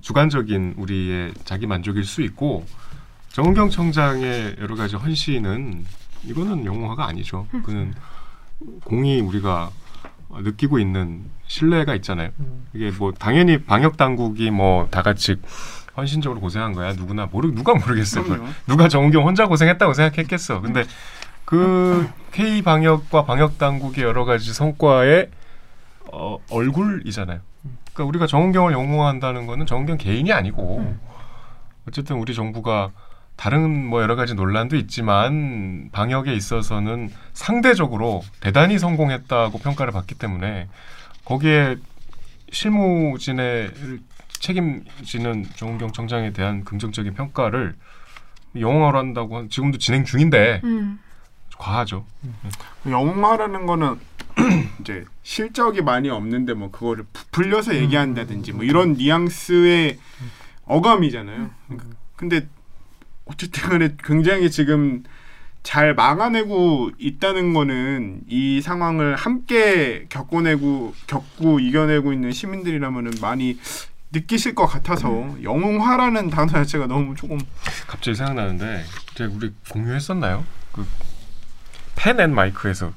[0.00, 2.64] 주관적인 우리의 자기 만족일 수 있고
[3.34, 5.84] 정은경 청장의 여러 가지 헌신은
[6.22, 7.48] 이거는 영웅화가 아니죠.
[7.64, 7.92] 그는
[8.84, 9.70] 공이 우리가
[10.30, 12.30] 느끼고 있는 신뢰가 있잖아요.
[12.38, 12.68] 음.
[12.74, 15.34] 이게 뭐 당연히 방역 당국이 뭐 다 같이
[15.96, 16.92] 헌신적으로 고생한 거야.
[16.92, 18.22] 누구나 모르 누가 모르겠어요.
[18.22, 18.38] 그걸.
[18.38, 18.52] 그럼요.
[18.68, 20.60] 누가 정은경 혼자 고생했다고 생각했겠어.
[20.60, 20.84] 근데
[21.44, 25.28] 그 K 방역과 방역 당국의 여러 가지 성과의
[26.12, 27.40] 어, 얼굴이잖아요.
[27.92, 31.00] 그러니까 우리가 정은경을 영웅화한다는 거는 정은경 개인이 아니고 음.
[31.88, 32.92] 어쨌든 우리 정부가
[33.36, 40.68] 다른 뭐 여러 가지 논란도 있지만 방역에 있어서는 상대적으로 대단히 성공했다고 평가를 받기 때문에
[41.24, 41.76] 거기에
[42.52, 43.72] 실무진의
[44.40, 47.74] 책임지는 정은경 청장에 대한 긍정적인 평가를
[48.58, 51.00] 영웅화로 한다고 한- 지금도 진행 중인데 음.
[51.58, 52.04] 과하죠.
[52.86, 53.96] 영웅화라는 거는
[54.80, 59.98] 이제 실적이 많이 없는데 뭐 그거를 부풀려서 얘기한다든지 뭐 이런 뉘앙스의
[60.66, 61.50] 어감이잖아요.
[61.66, 62.48] 그러니까 근데
[63.26, 65.02] 어쨌든 간에 굉장히 지금
[65.62, 73.58] 잘 막아내고 있다는 거는 이 상황을 함께 겪어내고 겪고 이겨내고 있는 시민들이라면은 많이
[74.12, 77.38] 느끼실 것 같아서 영웅화라는 단어 자체가 너무 조금
[77.86, 78.84] 갑자기 생각나는데
[79.14, 80.44] 제가 우리 공유했었나요?
[80.72, 80.86] 그
[81.96, 82.92] 펜앤 마이크에서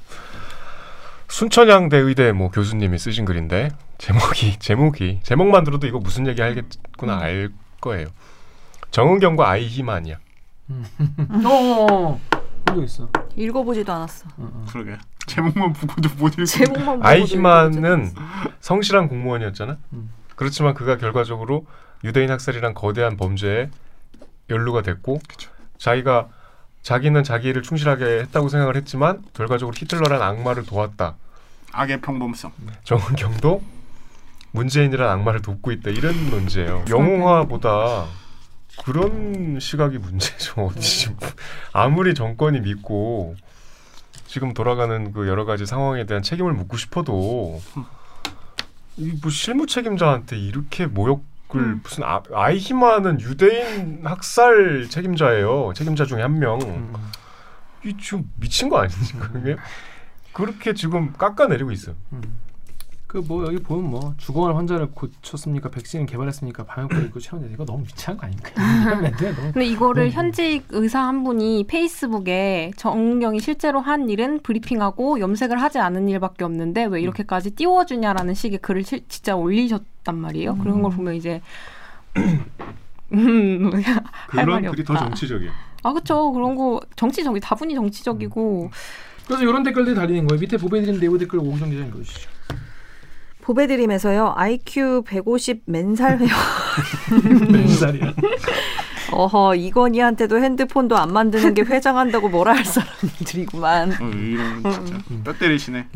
[1.28, 7.50] 순천향대 의대 뭐 교수님이 쓰신 글인데 제목이 제목이 제목만 들어도 이거 무슨 얘기 하겠구나 알
[7.80, 8.08] 거예요.
[8.90, 10.16] 정은경과 아이히만이야.
[11.44, 12.20] 어,
[12.64, 13.08] 본적 있어.
[13.36, 14.28] 읽어보지도 않았어.
[14.36, 14.66] 어, 어.
[14.70, 14.96] 그러게
[15.26, 18.12] 제목만 보고도 못 읽고 제목만 보고도 아이히만은
[18.60, 19.76] 성실한 공무원이었잖아.
[19.92, 20.12] 음.
[20.36, 21.66] 그렇지만 그가 결과적으로
[22.04, 23.70] 유대인 학살이란 거대한 범죄에
[24.50, 25.18] 연루가 됐고
[25.78, 26.28] 자기가
[26.82, 31.16] 자기는 자기 일을 충실하게 했다고 생각을 했지만 결과적으로 히틀러란 악마를 도왔다.
[31.72, 32.52] 악의 평범성.
[32.84, 33.62] 정은경도
[34.52, 36.84] 문재인이란 악마를 돕고 있다 이런 논제예요.
[36.88, 38.06] 영웅화보다
[38.84, 40.62] 그런 시각이 문제죠.
[40.66, 41.14] 어디
[41.72, 43.36] 아무리 정권이 믿고
[44.26, 47.60] 지금 돌아가는 그 여러 가지 상황에 대한 책임을 묻고 싶어도
[48.96, 51.22] 이뭐 실무 책임자한테 이렇게 모욕을
[51.54, 51.80] 음.
[51.82, 55.72] 무슨 아, 아이히만은 유대인 학살 책임자예요.
[55.74, 56.60] 책임자 중에 한 명.
[56.60, 56.92] 음.
[57.84, 59.30] 이 지금 미친 거 아닙니까?
[59.32, 59.56] 그게
[60.32, 61.92] 그렇게 지금 깎아내리고 있어.
[63.08, 65.70] 그 뭐 여기 보면 뭐 주거할 환자를 고쳤습니까?
[65.70, 66.64] 백신을 개발했습니까?
[66.64, 68.50] 방역과 있고 채웠는데 이거 너무 미치한 거 아닙니까?
[69.40, 70.10] 너무 근데 이거를 음.
[70.10, 76.84] 현직 의사 한 분이 페이스북에 정은경이 실제로 한 일은 브리핑하고 염색을 하지 않은 일밖에 없는데
[76.84, 80.56] 왜 이렇게까지 띄워주냐라는 식의 글을 실- 진짜 올리셨단 말이에요.
[80.58, 81.40] 그런 걸 보면 이제
[83.12, 85.04] 음, 할 그런 글이 더 없다.
[85.06, 85.50] 정치적이야.
[85.82, 88.70] 아 그쵸 그런 거 정치적이 다분히 정치적이고
[89.26, 90.38] 그래서 이런 댓글들이 달리는 거예요.
[90.40, 92.37] 밑에 보배드린 네이버 댓글 오구정 기자님 읽어주시죠.
[93.48, 94.34] 보배드림에서요.
[94.36, 96.30] IQ 150 맨살 회원.
[97.50, 98.12] 몇 살이야?
[99.10, 103.92] 어허 이건희한테도 핸드폰도 안 만드는 게 회장한다고 뭐라 할 사람들이구만.
[103.92, 105.86] 어, 이런 진짜 뼈 때리시네.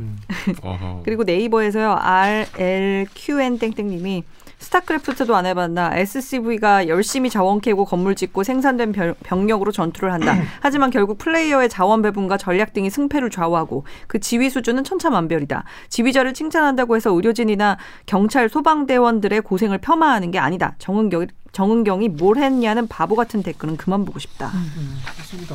[0.62, 1.02] 어허.
[1.04, 1.94] 그리고 네이버에서요.
[2.00, 4.24] RLQN 땡땡님이
[4.62, 10.34] 스타크래프트도 안 해봤나 SCV가 열심히 자원 캐고 건물 짓고 생산된 병- 병력으로 전투를 한다.
[10.60, 15.64] 하지만 결국 플레이어의 자원 배분과 전략 등이 승패를 좌우하고 그 지휘 수준은 천차만별이다.
[15.88, 20.74] 지휘자를 칭찬한다고 해서 의료진이나 경찰 소방대원들의 고생을 폄하하는 게 아니다.
[20.78, 24.46] 정은경 정은경이 뭘 했냐는 바보 같은 댓글은 그만 보고 싶다.
[24.54, 25.54] 음, 좋습니다.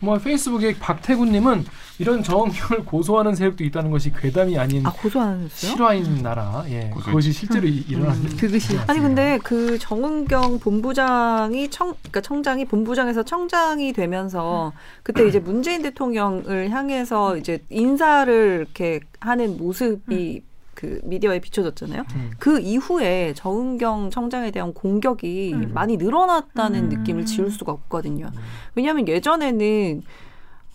[0.00, 1.64] 뭐 페이스북에 박태군님은
[1.98, 5.48] 이런 정경을 고소하는 세력도 있다는 것이 괴담이 아닌 아 고소하셨어요?
[5.72, 6.64] 실화인 나라.
[6.68, 7.04] 예, 고소했지.
[7.06, 8.22] 그것이 실제로 이- 일어난.
[8.36, 15.82] 그것이 아니 근데 그 정은경 본부장이 청 그러니까 청장이 본부장에서 청장이 되면서 그때 이제 문재인
[15.82, 20.42] 대통령을 향해서 이제 인사를 이렇게 하는 모습이
[20.78, 22.04] 그 미디어에 비춰졌잖아요.
[22.14, 22.30] 음.
[22.38, 25.70] 그 이후에 정은경 청장에 대한 공격이 음.
[25.74, 26.88] 많이 늘어났다는 음.
[27.00, 28.30] 느낌을 지울 수가 없거든요.
[28.76, 30.02] 왜냐하면 예전에는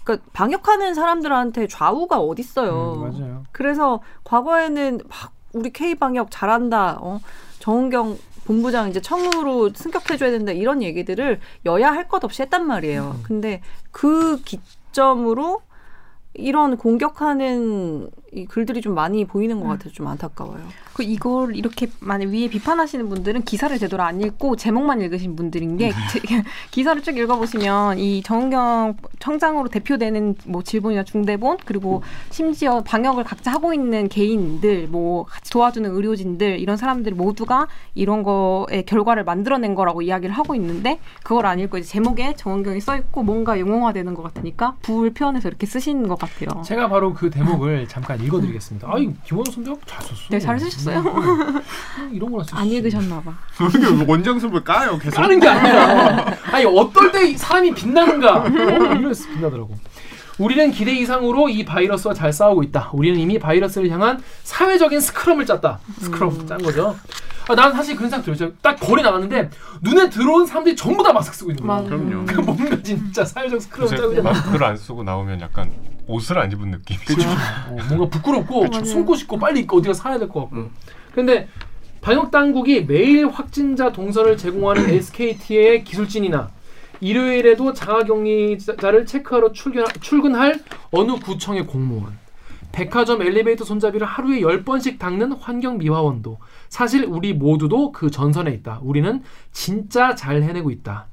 [0.03, 2.95] 그러니까 방역하는 사람들한테 좌우가 어딨어요.
[2.97, 3.43] 음, 맞아요.
[3.53, 6.97] 그래서 과거에는 막 우리 K 방역 잘한다.
[6.99, 7.21] 어?
[7.59, 13.21] 정은경 본부장 이제 청으로 승격해줘야 된다 이런 얘기들을 여야 할 것 없이 했단 말이에요.
[13.23, 13.61] 근데
[13.91, 15.61] 그 기점으로
[16.35, 20.61] 이런 공격하는 이 글들이 좀 많이 보이는 것 같아서 좀 안타까워요.
[20.93, 25.91] 그 이걸 이렇게 만약 위에 비판하시는 분들은 기사를 제대로 안 읽고 제목만 읽으신 분들인 게
[26.11, 26.19] 제-
[26.71, 33.71] 기사를 쭉 읽어보시면 이 정은경 청장으로 대표되는 뭐 질본이나 중대본 그리고 심지어 방역을 각자 하고
[33.73, 40.33] 있는 개인들 뭐 같이 도와주는 의료진들 이런 사람들 모두가 이런 거의 결과를 만들어낸 거라고 이야기를
[40.35, 45.47] 하고 있는데 그걸 안 읽고 이제 제목에 정은경이 써 있고 뭔가 용어화되는 것 같으니까 불편해서
[45.49, 46.61] 이렇게 쓰시는 것 같아요.
[46.63, 48.87] 제가 바로 그 대목을 잠깐 읽어드리겠습니다.
[48.89, 50.17] 아 이 김원호 선배가 잘 썼어.
[50.29, 50.99] 네, 잘 쓰셨어요.
[50.99, 52.55] 음, 이런 거나 쓰.
[52.55, 53.33] 안 읽으셨나 봐.
[53.69, 55.15] 이게 원장수를 까요 계속.
[55.17, 58.47] 까는 게 아니라 아니 어떨 때 사람이 빛나는가 어,
[58.97, 59.75] 이래서 빛나더라고
[60.39, 65.79] 우리는 기대 이상으로 이 바이러스와 잘 싸우고 있다 우리는 이미 바이러스를 향한 사회적인 스크럼을 짰다
[65.99, 66.95] 스크럼 짠 거죠
[67.47, 71.35] 아, 난 사실 그런 생각 들었어요 딱 거리 나갔는데 눈에 들어온 사람들이 전부 다 마스크
[71.37, 72.25] 쓰고 있는 거야 그럼요.
[72.25, 75.69] 그 뭔가 진짜 사회적 스크럼을 짜고 마스크를 안 쓰고 나오면 약간
[76.07, 77.29] 옷을 안 입은 느낌이죠.
[77.69, 78.83] 어, 뭔가 부끄럽고 맞아요.
[78.85, 80.69] 숨고 싶고 빨리 어디가 사야 될 것 같고
[81.13, 81.47] 근데
[82.01, 86.49] 방역 당국이 매일 확진자 동선을 제공하는 SKT의 기술진이나
[86.99, 90.59] 일요일에도 자가격리자를 체크하러 출근, 출근할
[90.91, 92.17] 어느 구청의 공무원
[92.71, 96.39] 백화점 엘리베이터 손잡이를 하루에 10번씩 닦는 환경미화원도
[96.69, 98.79] 사실 우리 모두도 그 전선에 있다.
[98.81, 101.05] 우리는 진짜 잘 해내고 있다.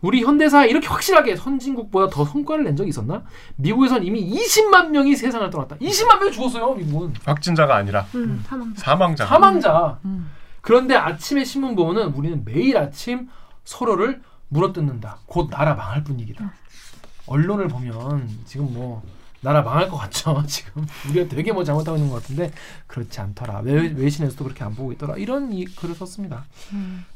[0.00, 3.24] 우리 현대사 이렇게 확실하게 선진국보다 더 성과를 낸 적이 있었나?
[3.56, 5.76] 미국에선 이미 20만 명이 세상을 떠났다.
[5.76, 7.14] 20만 명이 죽었어요, 미국은.
[7.24, 8.74] 확진자가 아니라 음, 사망.
[8.76, 9.26] 사망자.
[9.26, 9.98] 사망자.
[10.04, 10.30] 음.
[10.60, 13.28] 그런데 아침에 신문 보면은 우리는 매일 아침
[13.64, 15.18] 서로를 물어뜯는다.
[15.26, 16.52] 곧 나라 망할 분위기다.
[17.26, 19.02] 언론을 보면 지금 뭐
[19.40, 20.42] 나라 망할 것 같죠.
[20.46, 22.52] 지금 우리가 되게 뭐 잘못하고 있는 것 같은데
[22.86, 23.60] 그렇지 않더라.
[23.60, 25.16] 외, 외신에서도 그렇게 안 보고 있더라.
[25.16, 26.44] 이런 이 글을 썼습니다.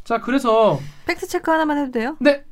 [0.05, 2.17] 자, 그래서 fact check 하나만 해도 돼요?
[2.21, 2.45] 네.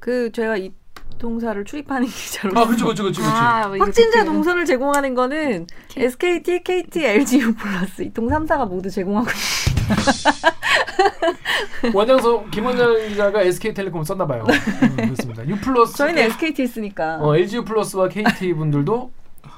[0.00, 2.58] 그 제가 이통사를 출입하는 기자로.
[2.58, 3.22] 아 그렇죠 그렇죠 그렇죠.
[3.22, 4.24] 아, 뭐 이거 확진자.
[4.24, 9.28] 동선을 제공하는 거는 SKT, KT, LGU 플러스 이통 3사가 모두 제공하고.
[11.94, 14.44] 원장소 김원장 기자가 SK텔레콤 썼나 봐요.
[14.82, 15.46] 음, 그렇습니다.
[15.46, 17.18] U 플러스 저희는 SKT 했으니까.
[17.20, 19.12] 어, LG 플러스와 KT 분들도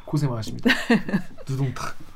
[0.05, 0.70] 고생 많으십니다.
[1.46, 1.94] 두둥탁.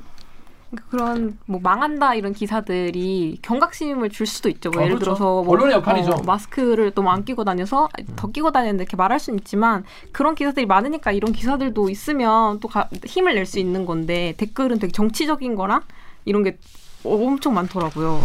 [0.89, 4.69] 그런 뭐 망한다 이런 기사들이 경각심을 줄 수도 있죠.
[4.69, 5.15] 뭐 아, 예를 그렇죠.
[5.15, 6.11] 들어서 뭐, 언론의 역할이죠.
[6.11, 10.65] 어, 마스크를 너무 안 끼고 다녀서 더 끼고 다녔는데 이렇게 말할 수는 있지만 그런 기사들이
[10.65, 15.81] 많으니까 이런 기사들도 있으면 또 가- 힘을 낼 수 있는 건데 댓글은 되게 정치적인 거랑
[16.25, 16.57] 이런 게
[17.05, 18.21] 엄청 많더라고요.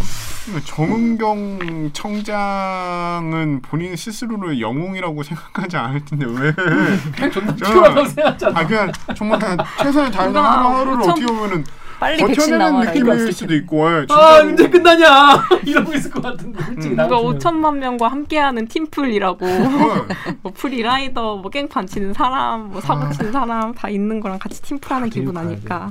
[0.65, 6.51] 정은경 청장은 본인 스스로를 영웅이라고 생각하지 않을 텐데 왜?
[6.51, 8.59] 그냥 존나 저- 피곤하다고 생각하잖아.
[8.59, 11.63] 아 그냥 정말 그냥 최선을 다해서 누가 하루 하루를 엄청 어떻게 보면은
[12.03, 12.91] 빨리 백신 나와라.
[12.91, 13.53] 느낌일 수도.
[13.55, 14.39] 있고 예, 아.
[14.41, 16.95] 언제 끝나냐 이러고 있을 것 같은데 솔직히 음.
[16.97, 17.39] 나 누가 같으면.
[17.39, 20.07] 5천만 명과 함께하는 팀플이라고 어,
[20.43, 25.09] 뭐 프리라이더, 뭐 깽판 치는 사람, 뭐 사고 치는 사람 다 있는 거랑 같이 팀플하는
[25.09, 25.89] 기분 아닐까.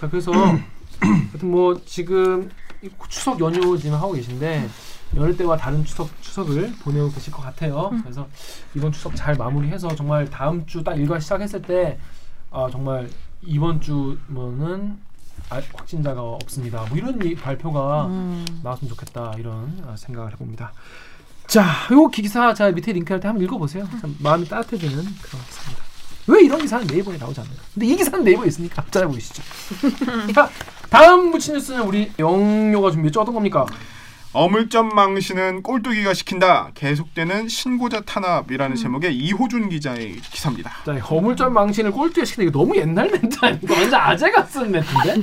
[0.00, 0.32] 자 그래서
[1.00, 2.50] 하여튼 뭐 지금
[2.82, 4.68] 이 추석 연휴 지금 하고 계신데
[5.16, 7.90] 연휴 때와 다른 추석 추석을 보내고 계실 것 같아요.
[8.02, 8.26] 그래서
[8.74, 11.98] 이번 추석 잘 마무리해서 정말 다음 주 딱 일과 시작했을 때
[12.50, 13.08] 아, 정말
[13.42, 14.98] 이번 주면은
[15.50, 16.84] 아, 확진자가 없습니다.
[16.88, 18.44] 뭐 이런 이 발표가 음.
[18.62, 20.72] 나왔으면 좋겠다 이런 아, 생각을 해봅니다.
[21.46, 23.88] 자, 요 기사 자 밑에 링크할 때 한번 읽어보세요.
[24.00, 25.88] 참 마음이 따뜻해지는 그런 기사입니다.
[26.26, 27.56] 왜 이런 기사는 네이버에 나오지 않나요?
[27.72, 29.42] 근데 이 기사는 네이버에 있으니까 찾아보시죠.
[30.34, 30.50] 자,
[30.90, 33.22] 다음 묻힌 뉴스는 우리 영요가 준비했죠.
[33.22, 33.64] 어떤 겁니까?
[34.34, 36.70] 어물점 망신은 꼴뚜기가 시킨다.
[36.74, 40.70] 계속되는 신고자 탄압이라는 제목의 이호준 기자의 기사입니다.
[40.84, 43.74] 자, 거물점 망신을 꼴찌에 시키는 이거 너무 옛날 멘트 아닌가?
[43.74, 45.22] 완전 아재가 쓴 멘트인데?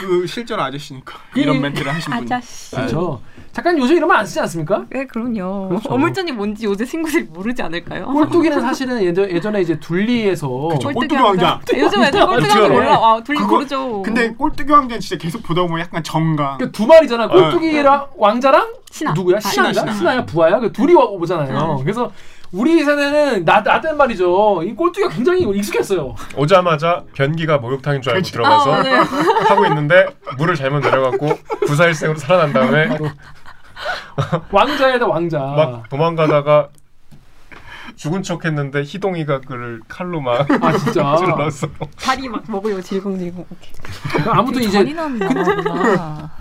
[0.00, 2.24] 그 실제로 아저씨니까 그- 이런 멘트를 하신 분이.
[2.26, 2.76] 아자씨.
[2.76, 3.20] 그렇죠.
[3.56, 4.84] 잠깐 요즘 이러면 안 쓰지 않습니까?
[4.90, 5.68] 네, 그럼요.
[5.70, 5.88] 그렇죠.
[5.88, 8.04] 어물전이 뭔지 요새 친구들이 모르지 않을까요?
[8.04, 10.88] 꼴뚜기는 사실은 예전, 예전에 이제 둘리에서 그쵸.
[10.90, 11.46] 꼴뚜기 꼴뚜기 왕자.
[11.52, 11.78] 왕자.
[11.78, 12.72] 요즘 애들 꼴뚜기 왕자 그렇죠.
[12.74, 12.92] 몰라.
[12.96, 14.02] 아, 둘리 그거- 모르죠.
[14.02, 16.58] 근데 꼴뚜기 왕자는 진짜 계속 보다 보면 약간 정강.
[16.58, 17.28] 그두 마리잖아.
[17.28, 19.14] 꼴뚜기랑 왕자랑 신하.
[19.14, 19.38] 누구야?
[19.38, 19.72] 아, 신하인가?
[19.80, 19.98] 신하, 신하.
[20.10, 20.58] 신하 야 부하야?
[20.60, 21.78] 그 둘이 와- 오잖아요.
[21.82, 22.12] 그래서
[22.52, 24.64] 우리 세대는 나, 나 때는 말이죠.
[24.64, 26.14] 이 꼴뚜기가 굉장히 익숙했어요.
[26.36, 28.32] 오자마자 변기가 목욕탕인 줄 알고 그치.
[28.32, 28.82] 들어가서 아.
[29.48, 31.30] 하고 있는데 물을 잘못 내려갖고
[31.66, 32.88] 구사일생으로 살아난 다음에
[34.50, 35.38] 왕자에다 왕자.
[35.38, 36.68] 막 도망가다가
[37.94, 41.16] 죽은 척했는데 희동이가 그를 칼로 막 아 진짜.
[41.18, 42.80] 찔러서 다리 막 먹어요.
[42.80, 43.44] 질겅질겅.
[44.28, 45.18] 아무튼 이제 잔인한.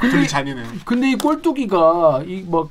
[0.01, 0.65] 되게 잔인해요.
[0.85, 2.69] 근데 이 꼴뚜기가 이막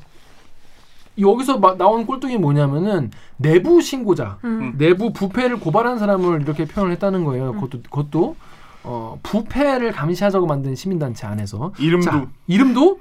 [1.21, 4.75] 여기서 막 나온 꼴뚜기 뭐냐면은 내부 신고자, 음.
[4.77, 7.51] 내부 부패를 고발한 사람을 이렇게 표현을 했다는 거예요.
[7.51, 7.55] 음.
[7.61, 8.37] 그것도 그것도
[8.83, 13.01] 어, 부패를 감시하자고 만든 시민단체 안에서 이름도 자, 이름도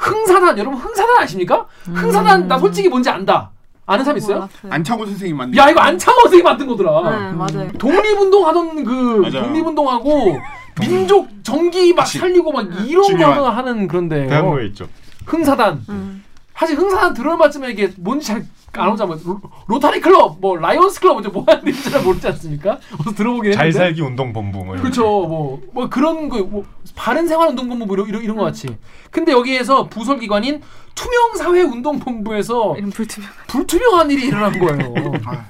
[0.00, 1.66] 흥사단 여러분 흥사단 아십니까?
[1.92, 3.50] 흥사단 나 솔직히 뭔지 안다.
[3.86, 4.36] 아는 사람 있어요?
[4.36, 4.72] 몰랐어요.
[4.72, 5.58] 안창호 선생님 만든.
[5.58, 7.10] 야 이거 안창호 선생이 만든 거더라.
[7.10, 7.68] 네, 맞아요.
[7.78, 9.46] 독립운동 하던 그 맞아요.
[9.46, 10.38] 독립운동하고
[10.80, 12.18] 민족 정기 막 그치.
[12.18, 13.38] 살리고 막 이런 중요한.
[13.38, 14.86] 거 하는 그런데 대학로에 있죠.
[15.26, 16.24] 흥사단 음.
[16.60, 21.20] 사실 흥사단 들어올 마쯤에 이게 뭔지 잘 안 오자면 로- 로타리 클럽 뭐 라이온스 클럽
[21.32, 22.78] 뭐 하는지 잘 모르지 않습니까?
[23.00, 24.82] 어서 들어보긴 잘 했는데 살기 운동 본부 뭐 이런.
[24.84, 28.68] 그렇죠 뭐뭐 그런 거 뭐 바른 생활 운동 본부 뭐 이런 이런, 이런 거 같이
[29.10, 30.62] 근데 여기에서 부설 기관인
[30.94, 33.28] 투명 사회 운동 본부에서 이름 불투명.
[33.48, 34.94] 불투명한 일이 일어난 거예요.
[35.26, 35.46] 아,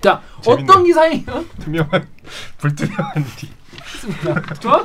[0.00, 0.62] 자 재밌네.
[0.62, 1.44] 어떤 기사예요?
[1.58, 2.06] 투명한
[2.58, 3.50] 불투명한 일이
[4.60, 4.84] 좋아?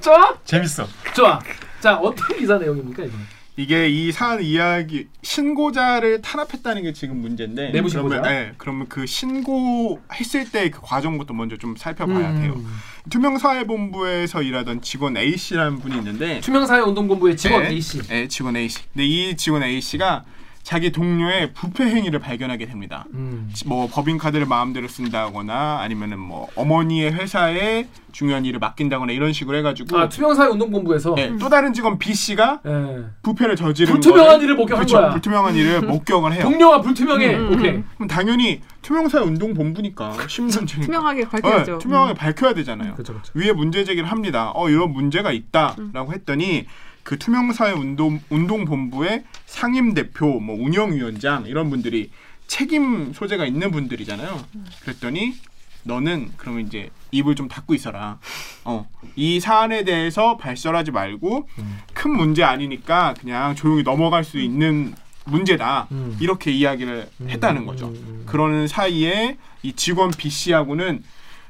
[0.00, 0.34] 좋아?
[0.44, 0.84] 재밌어.
[1.14, 1.38] 좋아.
[1.78, 3.14] 자 어떤 기사 내용입니까 이거?
[3.56, 7.72] 이게 이 사안 이야기 신고자를 탄압했다는 게 지금 문제인데.
[7.72, 8.20] 내부 신고자?
[8.22, 12.54] 그러면, 네, 그러면 그 신고했을 때 그 과정부터 먼저 좀 살펴봐야 돼요.
[12.56, 12.66] 음.
[13.10, 16.40] 투명사회본부에서 일하던 직원 A 씨라는 분이 있는데.
[16.40, 18.02] 투명 사회 운동본부의 직원 네, A 씨.
[18.02, 18.78] 네, 직원 A 씨.
[18.92, 20.24] 근데 이 직원 A 씨가
[20.62, 23.04] 자기 동료의 부패 행위를 발견하게 됩니다.
[23.14, 23.50] 음.
[23.66, 30.08] 뭐 법인카드를 마음대로 쓴다거나 아니면은 뭐 어머니의 회사에 중요한 일을 맡긴다거나 이런 식으로 해가지고 아
[30.08, 33.04] 투명 사회 운동본부에서 네, 또 다른 직원 B 씨가 예.
[33.22, 34.98] 부패를 저지른 불투명한 거를- 일을 목격한 그렇죠.
[34.98, 35.10] 거야.
[35.10, 36.42] 불투명한 일을 목격을 해요.
[36.42, 37.34] 동료가 불투명해.
[37.34, 37.70] 음, 음, 오케이.
[37.72, 37.84] 음.
[37.94, 41.78] 그럼 당연히 투명사회 운동본부니까 시민단체니까 투명하게 네, 밝혀야죠.
[41.78, 42.92] 투명하게 밝혀야 되잖아요.
[42.94, 43.32] 그렇죠, 그렇죠.
[43.34, 44.52] 위에 문제 제기를 합니다.
[44.54, 46.66] 어 이런 문제가 있다라고 했더니
[47.02, 52.10] 그 투명사회 운동 운동 본부의 상임 대표, 뭐 운영위원장 이런 분들이
[52.46, 54.44] 책임 소재가 있는 분들이잖아요.
[54.82, 55.34] 그랬더니
[55.82, 58.18] 너는 그러면 이제 입을 좀 닫고 있어라.
[58.64, 61.78] 어, 이 사안에 대해서 발설하지 말고 음.
[61.94, 65.88] 큰 문제 아니니까 그냥 조용히 넘어갈 수 있는 문제다.
[65.92, 66.16] 음.
[66.20, 67.88] 이렇게 이야기를 했다는 거죠.
[67.88, 68.22] 음, 음.
[68.26, 71.02] 그러는 사이에 이 직원 B 씨하고는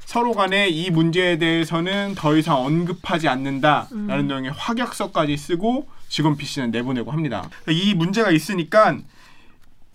[0.05, 7.11] 서로 간에 이 문제에 대해서는 더 이상 언급하지 않는다라는 내용의 확약서까지 쓰고 직원 씨는 내보내고
[7.11, 7.49] 합니다.
[7.69, 8.97] 이 문제가 있으니까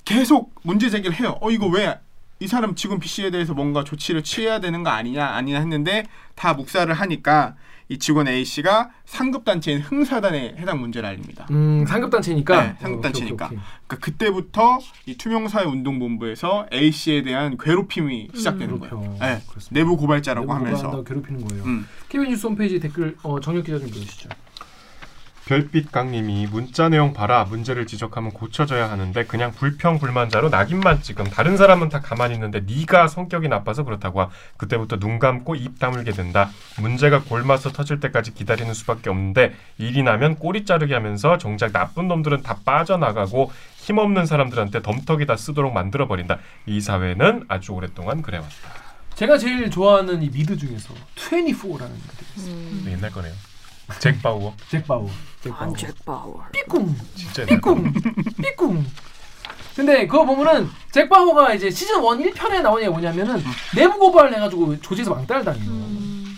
[0.05, 1.37] 계속 문제 제기를 해요.
[1.41, 1.99] 어 이거 왜
[2.39, 6.93] 이 사람 지금 씨에 대해서 뭔가 조치를 취해야 되는 거 아니냐 아니냐 했는데 다 묵살을
[6.93, 7.57] 하니까
[7.89, 11.47] 이 직원 A 씨가 상급 단체인 흥사단에 해당 문제를 알립니다.
[11.51, 12.63] 음 상급 단체니까.
[12.63, 13.47] 네, 상급 단체니까.
[13.47, 18.91] 오케이, 그러니까 그때부터 이 투명사회 운동본부에서 A 씨에 대한 괴롭힘이 시작되는 오케이.
[18.91, 19.01] 거예요.
[19.05, 19.25] 그렇죠.
[19.25, 19.71] 네, 그렇습니다.
[19.71, 21.05] 내부 고발자라고 내부 하면서.
[21.05, 21.65] 괴롭히는 거예요.
[21.65, 21.87] 음.
[22.09, 24.29] KBS 뉴스 홈페이지 댓글 어, 정혁 기자 좀 보여주시죠.
[25.47, 31.25] 별빛강님이 문자 내용 봐라 문제를 지적하면 고쳐져야 하는데 그냥 불평 불만자로 낙인만 찍음.
[31.31, 34.31] 다른 사람은 다 가만히 있는데 네가 성격이 나빠서 그렇다고 하.
[34.57, 36.51] 그때부터 눈 감고 입 다물게 된다.
[36.81, 42.43] 문제가 골마서 터질 때까지 기다리는 수밖에 없는데 일이 나면 꼬리 자르게 하면서 정작 나쁜 놈들은
[42.43, 46.39] 다 빠져나가고 힘없는 사람들한테 덤터기 다 쓰도록 만들어 버린다.
[46.67, 48.51] 이 사회는 아주 오랫동안 그래왔다.
[49.15, 51.93] 제가 제일 좋아하는 이 미드 중에서 24라는
[52.35, 52.85] 미드.
[52.85, 53.33] 네, 옛날 거네요
[54.01, 55.09] 잭 바우어 잭 바우.
[55.43, 55.69] 잭 바우.
[55.69, 56.45] 안잭바워.
[56.53, 56.97] 삐꿍.
[57.15, 57.47] 진짜.
[57.47, 57.93] 삐꿍.
[58.43, 58.85] 삐꿍.
[59.77, 63.43] 근데 그거 보면은 잭 바우가 이제 시즌 1 1편에 나온 게 뭐냐면은
[63.75, 65.71] 내부 고발을 해가지고 조직에서 왕따를 당해요.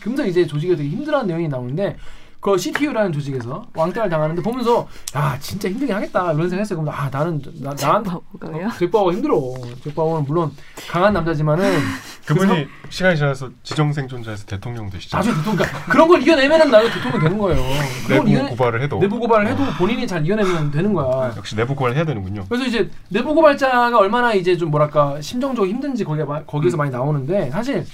[0.01, 1.97] 그러면서 이제 조직에 되게 힘들어하는 내용이 나오는데
[2.41, 6.79] 그 CTU라는 조직에서 왕따를 당하는데 보면서 야 진짜 힘들게 하겠다 이런 생각했어요.
[6.81, 8.69] 그럼 아 나는 나, 나한테 잭바워가요?
[8.79, 9.41] 잭 바우가 힘들어.
[9.83, 10.53] 잭 바우는 물론
[10.89, 11.81] 강한 남자지만은
[12.27, 17.39] 그분이 시간이 지나서 지정생존자에서 대통령 되시죠 나중에 대통령 그러니까 그런 걸 이겨내면은 나중에 대통령 되는
[17.39, 17.63] 거예요.
[18.09, 21.35] 내부 이겨내- 고발을 해도 내부 고발을 해도 본인이 잘 이겨내면 되는 거야.
[21.37, 22.45] 역시 내부 고발을 해야 되는군요.
[22.49, 27.51] 그래서 이제 내부 고발자가 얼마나 이제 좀 뭐랄까 심정적으로 힘든지 거기에 마- 거기서 많이 나오는데
[27.51, 27.85] 사실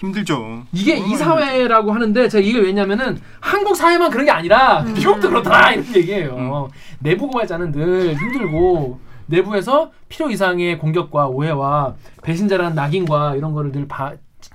[0.00, 0.62] 힘들죠.
[0.72, 4.94] 이게 이 사회라고 하는데 제가 이게 왜냐면은 한국 사회만 그런 게 아니라 음.
[4.94, 6.70] 미국도 그렇더라 이런 얘기예요.
[7.00, 14.12] 내부 고발자는 늘 힘들고 내부에서 필요 이상의 공격과 오해와 배신자라는 낙인과 이런 거를 늘 봐,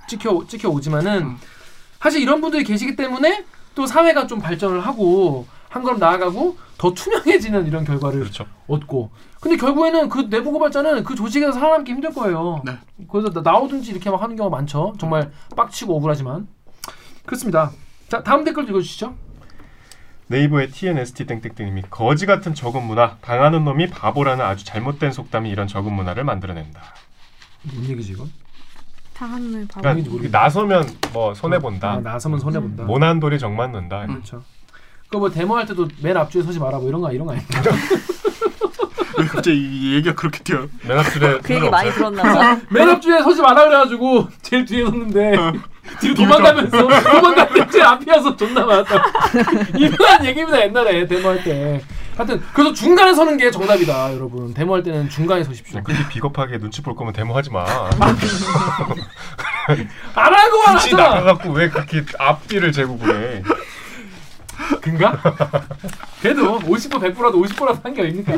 [0.08, 1.36] 찍혀 찍혀 오지만은 음.
[2.00, 3.44] 사실 이런 분들이 계시기 때문에
[3.76, 8.46] 또 사회가 좀 발전을 하고 한 걸음 나아가고 더 투명해지는 이런 결과를 그렇죠.
[8.66, 9.10] 얻고
[9.46, 12.62] 근데 결국에는 그 내부 고발자는 그 조직에서 살아남기 힘들 거예요.
[12.64, 12.76] 네.
[13.08, 14.94] 그래서 나- 나오든지 이렇게 막 하는 경우가 많죠.
[14.98, 16.48] 정말 빡치고 억울하지만
[17.24, 17.70] 그렇습니다.
[18.08, 19.14] 자 다음 댓글 읽어주시죠.
[20.26, 25.92] 네이버의 TNST 땡땡땡님이 거지 같은 적은 문화, 당하는 놈이 바보라는 아주 잘못된 속담이 이런 적은
[25.92, 26.82] 문화를 만들어낸다.
[27.72, 28.28] 뭔 얘기지 이건?
[29.14, 29.82] 당하는 놈이 바보.
[30.02, 30.40] 그러니까.
[30.40, 31.92] 나서면 뭐 손해 본다.
[31.92, 32.82] 아, 나서면 손해 본다.
[32.82, 34.06] 모난 돌이 정 맞는다.
[34.06, 34.42] 그렇죠.
[35.08, 37.46] 그뭐 데모할 때도 맨 앞줄에 서지 마라 뭐 이런 거 이런 거 아니에요?
[39.18, 40.66] 왜 갑자기 이 얘기가 그렇게 뛰어?
[40.82, 42.60] 맨 앞줄에 그 얘기 많이 들었나 봐.
[42.70, 45.52] 맨 앞줄에 서지 마라 그래가지고 제일 뒤에 섰는데 어.
[46.00, 49.02] 뒤로 도망가면서 도망갔는데 제 앞이어서 존나 많았다.
[49.78, 51.80] 이런 얘기입니다 옛날에 데모할 때.
[52.16, 54.52] 하여튼 그래서 중간에 서는 게 정답이다 여러분.
[54.54, 55.82] 데모할 때는 중간에 서십시오.
[55.82, 57.64] 그렇게 비겁하게 눈치 볼 거면 데모하지 마.
[60.14, 61.14] 안 하고만 굳이 하잖아.
[61.16, 63.42] 나가갖고 왜 그렇게 앞뒤를 재고 그래?
[64.80, 65.18] 그인가?
[66.22, 68.32] 그래도 50% 100%라도 50%라도 한 게 아닙니까?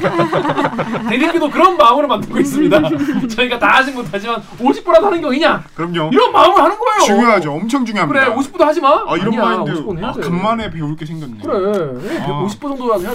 [1.09, 2.81] 대리기도 그런 마음으로 만들고 있습니다.
[3.29, 5.65] 저희가 다 하진 못하지만 50%라도 하는 게 어디냐?
[5.75, 6.11] 그럼요.
[6.13, 7.01] 이런 마음으로 하는 거예요.
[7.07, 7.53] 중요하죠.
[7.53, 8.25] 엄청 중요합니다.
[8.27, 9.05] 그래 50%도 하지 마.
[9.07, 10.21] 아 이런 마인드 50%는 해야 아, 돼.
[10.21, 11.39] 간만에 배울 게 생겼네.
[11.43, 12.21] 그래.
[12.23, 12.45] 아.
[12.45, 13.13] 50% 정도라도 해야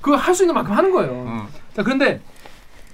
[0.00, 1.12] 그거 할수 있는 만큼 하는 거예요.
[1.12, 1.48] 어.
[1.74, 2.20] 자 그런데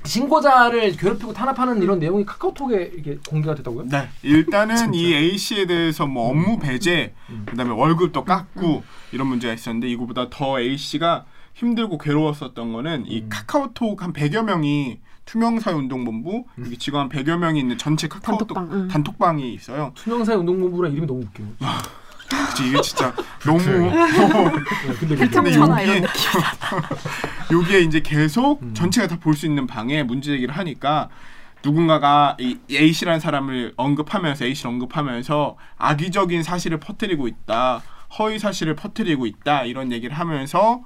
[0.04, 3.84] 신고자를 괴롭히고 탄압하는 이런 내용이 카카오톡에 이게 공개가 됐다고요?
[3.88, 7.12] 네, 일단은 이 A 씨에 대해서 뭐 업무 배제,
[7.46, 14.02] 그다음에 월급도 깎고 이런 문제가 있었는데 이거보다 더 A 씨가 힘들고 괴로웠었던 거는 이 카카오톡
[14.02, 18.88] 한 100여 명이 투명사회 운동본부 여기 직원 한 100여 명이 있는 전체 카카오톡 단톡방, 응.
[18.88, 19.92] 단톡방이 있어요.
[19.94, 21.44] 투명사회 운동본부란 이름이 너무 웃겨.
[22.48, 23.58] 그치 이게 진짜 너무
[24.98, 26.02] 근데 근데 여기에
[27.52, 28.72] 여기에 이제 계속 음.
[28.74, 31.08] 전체가 다 볼 수 있는 방에 문제 제기를 하니까
[31.64, 37.82] 누군가가 이 A 씨라는 사람을 언급하면서 A 씨를 언급하면서 악의적인 사실을 퍼뜨리고 있다.
[38.18, 39.64] 허위 사실을 퍼뜨리고 있다.
[39.64, 40.82] 이런 얘기를 하면서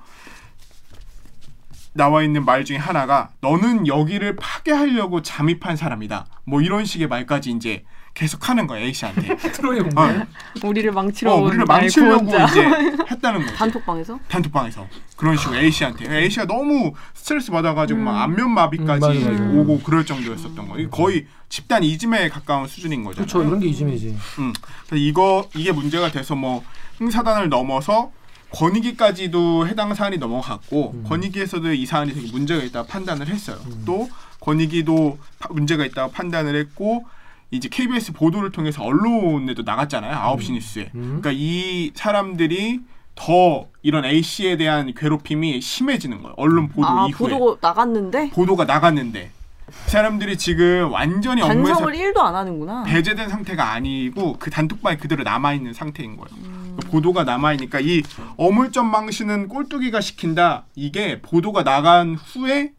[1.93, 6.27] 나와 있는 말 중에 하나가 너는 여기를 파괴하려고 잠입한 사람이다.
[6.45, 7.85] 뭐 이런 식의 말까지 이제
[8.17, 9.37] 계속 하는 거야 A 씨한테.
[9.53, 10.27] 트롤이 온 어, 거야.
[10.65, 12.25] 우리를 망치러 어, 온 우리를 날 망치려고.
[12.49, 12.63] 이제
[13.11, 13.55] 했다는 거지.
[13.55, 14.19] 단톡방에서?
[14.29, 19.59] 단톡방에서 그런 식으로 A 씨한테 A 씨가 너무 스트레스 받아가지고 막 안면 마비까지 음.
[19.59, 20.79] 오고 그럴 정도였었던 거.
[20.79, 23.27] 이게 거의 집단 이즘에 가까운 수준인 거잖아요.
[23.27, 23.47] 그렇죠.
[23.47, 24.17] 이런 게 이즘이지.
[24.39, 24.53] 음.
[24.95, 26.65] 이거 이게 문제가 돼서 뭐
[27.03, 28.11] 행사단을 넘어서
[28.53, 31.05] 권익위까지도 해당 사안이 넘어갔고 음.
[31.07, 33.59] 권익위에서도 이 사안이 되게 문제가 있다고 판단을 했어요.
[33.85, 34.09] 또
[34.41, 37.05] 권익위도 파- 문제가 있다고 판단을 했고
[37.51, 40.37] 이제 KBS 보도를 통해서 언론에도 나갔잖아요.
[40.37, 40.91] 9시 뉴스에.
[40.95, 41.21] 음.
[41.21, 42.81] 그러니까 이 사람들이
[43.15, 46.35] 더 이런 A 씨에 대한 괴롭힘이 심해지는 거예요.
[46.37, 49.31] 언론 보도 아 이후에 보도 나갔는데 보도가 나갔는데
[49.69, 52.85] 이 사람들이 지금 완전히 업무에서 반성을 1도 안 하는구나.
[52.85, 56.29] 배제된 상태가 아니고 그 단톡방에 그대로 남아 있는 상태인 거예요.
[56.45, 56.77] 음.
[56.81, 58.03] 그 보도가 남아 있으니까 이
[58.37, 60.67] 어물점 망신은 꼴뚜기가 시킨다.
[60.75, 62.73] 이게 보도가 나간 후에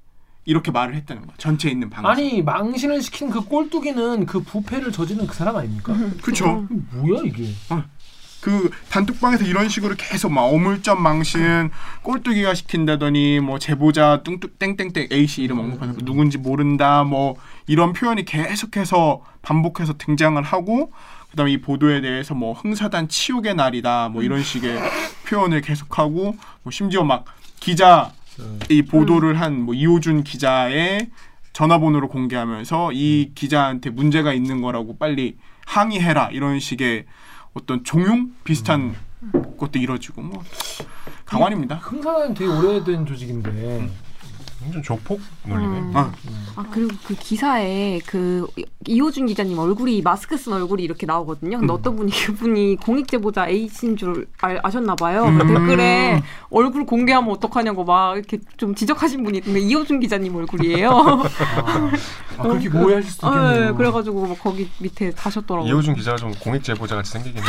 [0.47, 1.35] 이렇게 말을 했다는 거야.
[1.37, 2.09] 전체에 있는 방송.
[2.09, 5.93] 아니 망신을 시킨 그 꼴뚜기는 그 부패를 저지른 그 사람 아닙니까?
[6.21, 6.65] 그렇죠.
[6.93, 7.49] 뭐야 이게?
[8.39, 11.69] 그 단톡방에서 이런 식으로 계속 막 어물점 망신
[12.03, 17.35] 꼴뚜기가 시킨다더니 뭐 제보자 뚱뚱 땡땡땡 A 씨 이름 언급하면서 누군지 모른다 뭐
[17.65, 20.93] 이런 표현이 계속해서 반복해서 등장을 하고
[21.31, 24.79] 그다음에 이 보도에 대해서 뭐 흥사단 치욕의 날이다 뭐 이런 식의
[25.27, 27.25] 표현을 계속하고 뭐 심지어 막
[27.59, 28.13] 기자
[28.69, 31.09] 이 보도를 한뭐 이호준 기자의
[31.53, 37.05] 전화번호를 공개하면서 이 기자한테 문제가 있는 거라고 빨리 항의해라 이런 식의
[37.53, 38.31] 어떤 종용?
[38.43, 38.95] 비슷한
[39.57, 40.43] 것도 이루어지고 뭐
[41.25, 41.75] 강환입니다.
[41.77, 43.89] 흥사는 되게 오래된 조직인데
[44.67, 45.79] 완전 조폭 논리네.
[45.79, 45.91] 음.
[45.95, 46.11] 아,
[46.55, 48.45] 아 그리고 그 기사에 그
[48.85, 51.59] 이호준 기자님 얼굴이 마스크 쓴 얼굴이 이렇게 나오거든요.
[51.59, 55.23] 근데 어떤 분이 그분이 공익 제보자 A신 줄 알, 아셨나 봐요.
[55.25, 55.37] 음.
[55.39, 60.91] 댓글에 얼굴 공개하면 어떡하냐고 막 이렇게 좀 지적하신 분이 있는데 이호준 기자님 얼굴이에요.
[60.91, 61.91] 아,
[62.37, 63.71] 아, 그렇게 오해하실 수도 있겠네요.
[63.71, 65.69] 네, 그래가지고 뭐 거기 밑에 다셨더라고요.
[65.69, 67.45] 이호준 기자가 좀 공익 제보자 같이 생기긴 해.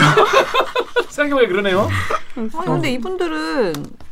[1.10, 1.88] 생각해보니 그러네요.
[2.36, 4.07] 아니 근데 이분들은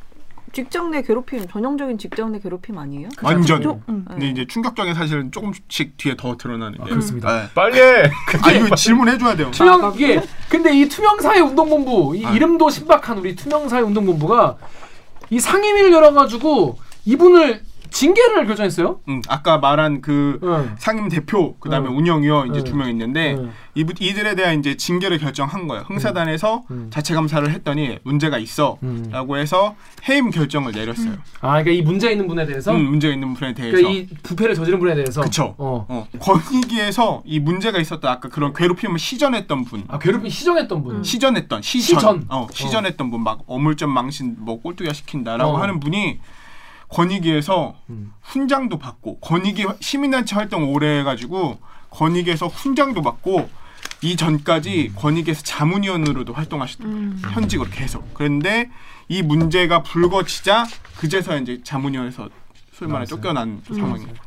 [0.57, 3.11] 직장 내 괴롭힘 전형적인 직장 내 괴롭힘 아니에요?
[3.23, 3.61] 완전.
[3.61, 4.07] 좀, 음.
[4.09, 6.83] 근데 이제 충격적인 사실은 조금씩 뒤에 더 드러나는데.
[6.83, 7.43] 아, 그렇습니다.
[7.43, 7.49] 네.
[7.55, 8.11] 빨리 해.
[8.43, 9.51] 아 이거 질문해 줘야 돼요.
[9.51, 12.33] 투명 이게 근데 이 투명사회 운동본부 이 아.
[12.33, 14.57] 이름도 신박한 우리 투명사회 운동본부가
[15.29, 17.63] 이 상임위를 열어가지고 이분을
[18.01, 19.01] 징계를 결정했어요.
[19.09, 20.75] 음, 아까 말한 그 응.
[20.79, 21.97] 상임 대표 그다음에 응.
[21.97, 22.65] 운영위원 이제 응.
[22.65, 23.51] 두명 있는데 응.
[23.75, 25.85] 이부, 이들에 대한 이제 징계를 결정한 거예요.
[25.89, 26.91] 흥사단에서 응.
[26.91, 28.43] 자체 감사를 했더니 문제가 응.
[28.43, 29.77] 있어라고 해서
[30.09, 31.15] 해임 결정을 내렸어요.
[31.41, 33.77] 아 그러니까 이 문제 있는 분에 대해서 음, 문제가 있는 분에 대해서.
[33.79, 35.55] 그러니까 이 부패를 저지른 분에 대해서 그쵸.
[35.57, 35.87] 어.
[35.89, 41.03] 어, 권익위에서 이 문제가 있었다 아까 그런 괴롭힘을 시전했던 분 아 괴롭힘 시정했던 분.
[41.03, 42.27] 시전했던 시전, 시전.
[42.29, 45.57] 어 시전했던 분 막 어물점 망신 뭐 꼴뚜기가 시킨다라고 어.
[45.57, 46.19] 하는 분이
[46.89, 48.13] 권익위에서 음.
[48.23, 51.59] 훈장도 받고 권익위 시민단체 활동 오래 해가지고
[51.91, 53.49] 권익위에서 훈장도 받고
[54.03, 57.23] 이 전까지 권익위에서 자문위원으로도 활동하셨던 음.
[57.33, 58.71] 현직으로 계속 그런데
[59.09, 60.67] 이 문제가 불거지자
[60.99, 62.29] 그제서 이제 자문위원에서
[62.73, 63.07] 소위 말해 나왔어요.
[63.07, 64.26] 쫓겨난 것같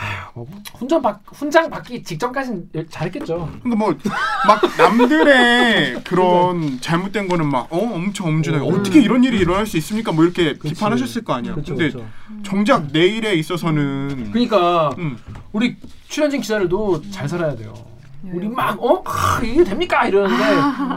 [0.00, 0.30] 아요.
[0.34, 0.46] 뭐,
[0.76, 3.50] 훈장 받 훈장 받기 직전까지는 잘했겠죠.
[3.64, 3.94] 그러니까 뭐
[4.46, 8.74] 막 남들의 그런 잘못된 거는 막 어 엄청 엄중하게 음.
[8.74, 10.12] 어떻게 이런 일이 일어날 수 있습니까?
[10.12, 10.74] 뭐 이렇게 그치.
[10.74, 11.52] 비판하셨을 거 아니야.
[11.54, 12.08] 그렇죠, 근데 그렇죠.
[12.44, 15.18] 정작 내일에 있어서는 그러니까 음,
[15.52, 15.76] 우리
[16.08, 17.74] 출연진 기자들도 잘 살아야 돼요.
[18.22, 19.02] 우리 막 어?
[19.04, 20.06] 아, 이게 됩니까?
[20.06, 20.44] 이러는데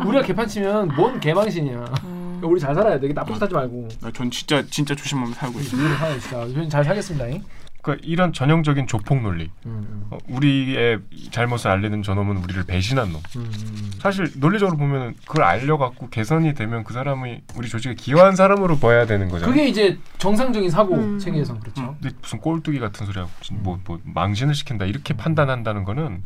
[0.08, 1.74] 우리가 개판 치면 뭔 개망신이야.
[1.76, 3.06] 그러니까 우리 잘 살아야 돼.
[3.08, 3.88] 이게 나쁜 짓 하지 말고.
[4.04, 6.20] 아, 전 진짜 진짜 조심하면서 살고 있어요.
[6.20, 6.48] 진짜.
[6.54, 7.28] 저희 잘 살겠습니다.
[7.28, 7.44] 잉?
[7.82, 9.50] 그러니까 이런 전형적인 조폭 논리.
[9.66, 11.00] 음, 음, 어, 우리의
[11.32, 13.22] 잘못을 알리는 저놈은 우리를 배신한 놈.
[13.38, 13.92] 음, 음.
[14.00, 19.30] 사실 논리적으로 보면 그걸 알려갖고 개선이 되면 그 사람이 우리 조직에 기여한 사람으로 봐야 되는
[19.30, 19.52] 거잖아요.
[19.52, 21.20] 그게 이제 정상적인 사고 음.
[21.20, 21.96] 체계에선 그렇죠.
[22.00, 26.24] 근데 무슨 꼴뚜기 같은 소리하고 뭐, 뭐 망신을 시킨다 이렇게 판단한다는 거는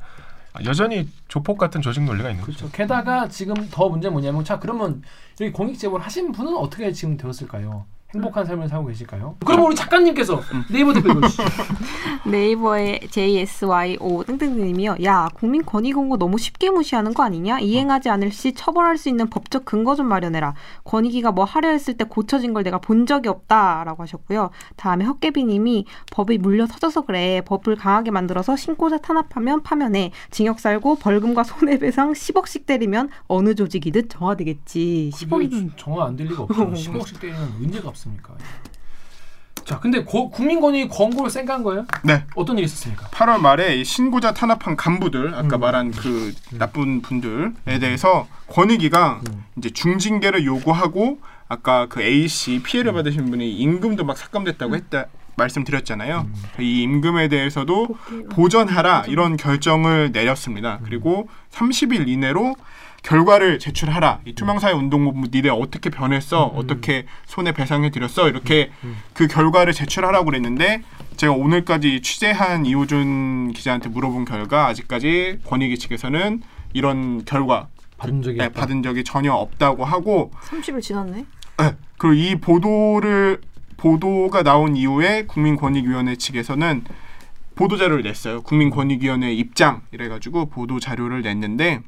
[0.64, 2.58] 여전히 조폭 같은 조직 논리가 있는 거죠.
[2.58, 2.72] 그렇죠.
[2.72, 5.02] 게다가 지금 더 문제 는 뭐냐면 자 그러면
[5.42, 7.86] 여기 공익 제보를 하신 분은 어떻게 지금 되었을까요?
[8.16, 9.36] 행복한 삶을 살고 계실까요?
[9.46, 10.40] 그럼 우리 작가님께서
[10.72, 11.44] 네이버 댓글 읽어주시죠.
[12.30, 14.98] 네이버의 JSYO 땡땡님이요.
[15.04, 17.60] 야 국민 권익 공고 너무 쉽게 무시하는 거 아니냐?
[17.60, 20.54] 이행하지 않을 시 처벌할 수 있는 법적 근거 좀 마련해라.
[20.86, 24.50] 권익위가 뭐 하려 했을 때 고쳐진 걸 내가 본 적이 없다라고 하셨고요.
[24.78, 27.42] 다음에 헛개비님이 법이 물려 터져서 그래.
[27.46, 30.12] 법을 강하게 만들어서 신고자 탄압하면 파면해.
[30.32, 35.12] 징역 살고 벌금과 손해배상 10억씩 때리면 어느 조직이든 정화되겠지.
[35.14, 36.56] 10억이면 그게 정화 안 될 리가 없죠.
[36.72, 38.36] 10억씩 때리면 문제가 없 습니까?
[39.66, 41.86] 자, 근데 고, 국민권이 권고를 쌩간 거예요?
[42.04, 42.24] 네.
[42.36, 43.08] 어떤 일이 있었습니까?
[43.08, 45.60] 8월 말에 이 신고자 탄압한 간부들 아까 음.
[45.60, 49.46] 말한 그 나쁜 분들에 대해서 권익위가 음.
[49.58, 52.96] 이제 중징계를 요구하고 아까 그 A 씨 피해를 음.
[52.96, 56.28] 받으신 분이 임금도 막 삭감됐다고 했다 말씀드렸잖아요.
[56.60, 57.88] 이 임금에 대해서도
[58.32, 60.80] 보전하라 이런 결정을 내렸습니다.
[60.84, 62.56] 그리고 30일 이내로
[63.06, 64.22] 결과를 제출하라.
[64.26, 66.52] 이 투명사회 운동본부 니네 어떻게 변했어?
[66.52, 66.58] 음.
[66.58, 68.28] 어떻게 손해 배상해 드렸어?
[68.28, 68.98] 이렇게 음.
[69.14, 70.82] 그 결과를 제출하라고 그랬는데
[71.16, 76.42] 제가 오늘까지 취재한 이호준 기자한테 물어본 결과 아직까지 권익위 측에서는
[76.74, 78.50] 이런 결과 받은 적이 네.
[78.50, 81.26] 받은 적이 전혀 없다고 하고 30일 지났네.
[81.58, 83.40] 네, 그리고 이 보도를
[83.78, 86.84] 보도가 나온 이후에 국민권익위원회 측에서는
[87.54, 88.42] 보도 자료를 냈어요.
[88.42, 91.82] 국민권익위원회 입장 이래가지고 보도 자료를 냈는데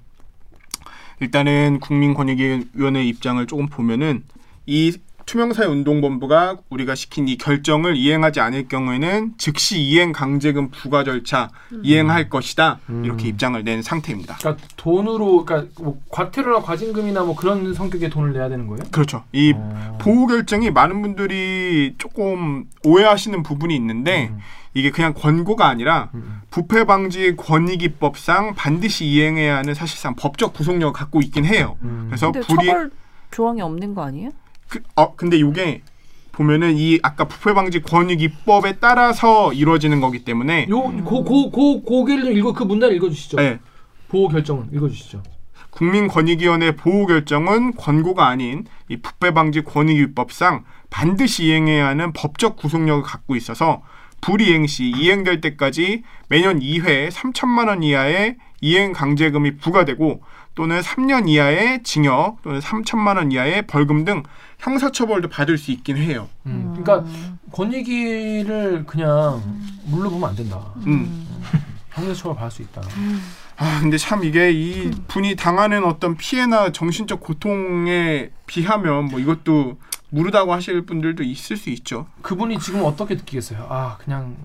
[1.20, 4.24] 일단은 국민권익위원회 입장을 조금 보면은
[4.66, 4.98] 이
[5.28, 11.50] 투명사회운동본부가 우리가 시킨 이 결정을 이행하지 않을 경우에는 즉시 이행 강제금 부과 절차
[11.84, 13.06] 이행할 것이다 음.
[13.06, 14.38] 이렇게 입장을 낸 상태입니다.
[14.40, 18.84] 그러니까 돈으로 그러니까 뭐 과태료나 과징금이나 뭐 그런 성격의 돈을 내야 되는 거예요?
[18.90, 19.24] 그렇죠.
[19.34, 19.98] 이 어.
[20.02, 24.40] 보호 결정이 많은 분들이 조금 오해하시는 부분이 있는데 음.
[24.74, 26.42] 이게 그냥 권고가 아니라 음.
[26.50, 31.78] 부패 방지 권익기법상 반드시 이행해야 하는 사실상 법적 구속력을 갖고 있긴 해요.
[31.82, 32.06] 음.
[32.08, 32.92] 그래서 불이 처벌
[33.32, 34.32] 조항이 없는 거 아니에요?
[34.68, 35.82] 그, 어 근데 이게
[36.32, 42.54] 보면은 이 아까 부패 방지 권익 입법에 따라서 이루어지는 거기 때문에 요고고고 고개를 좀 읽어
[42.54, 43.38] 그 문단 읽어 주시죠.
[43.38, 43.60] 네,
[44.08, 45.24] 보호 결정은 읽어 주시죠.
[45.72, 53.04] 국민권익위원회 보호 결정은 권고가 아닌 이 부패 방지 권익 입법상 반드시 이행해야 하는 법적 구속력을
[53.04, 53.82] 갖고 있어서
[54.22, 60.22] 불이행 시 이행될 때까지 매년 2회 3천만 원 이하의 이행 강제금이 부과되고
[60.58, 64.24] 또는 3년 이하의 징역 또는 3천만 원 이하의 벌금 등
[64.58, 66.28] 형사처벌도 받을 수 있긴 해요.
[66.48, 66.74] 음.
[66.76, 67.08] 그러니까
[67.52, 69.44] 권익위를 그냥
[69.86, 70.60] 물로 보면 안 된다.
[70.88, 71.28] 음.
[71.92, 72.82] 형사처벌 받을 수 있다.
[73.58, 79.78] 아 근데 참 이게 이 분이 당하는 어떤 피해나 정신적 고통에 비하면 뭐 이것도
[80.10, 82.08] 무르다고 하실 분들도 있을 수 있죠.
[82.24, 83.68] 그분이 지금 어떻게 느끼겠어요?
[83.70, 84.36] 아 그냥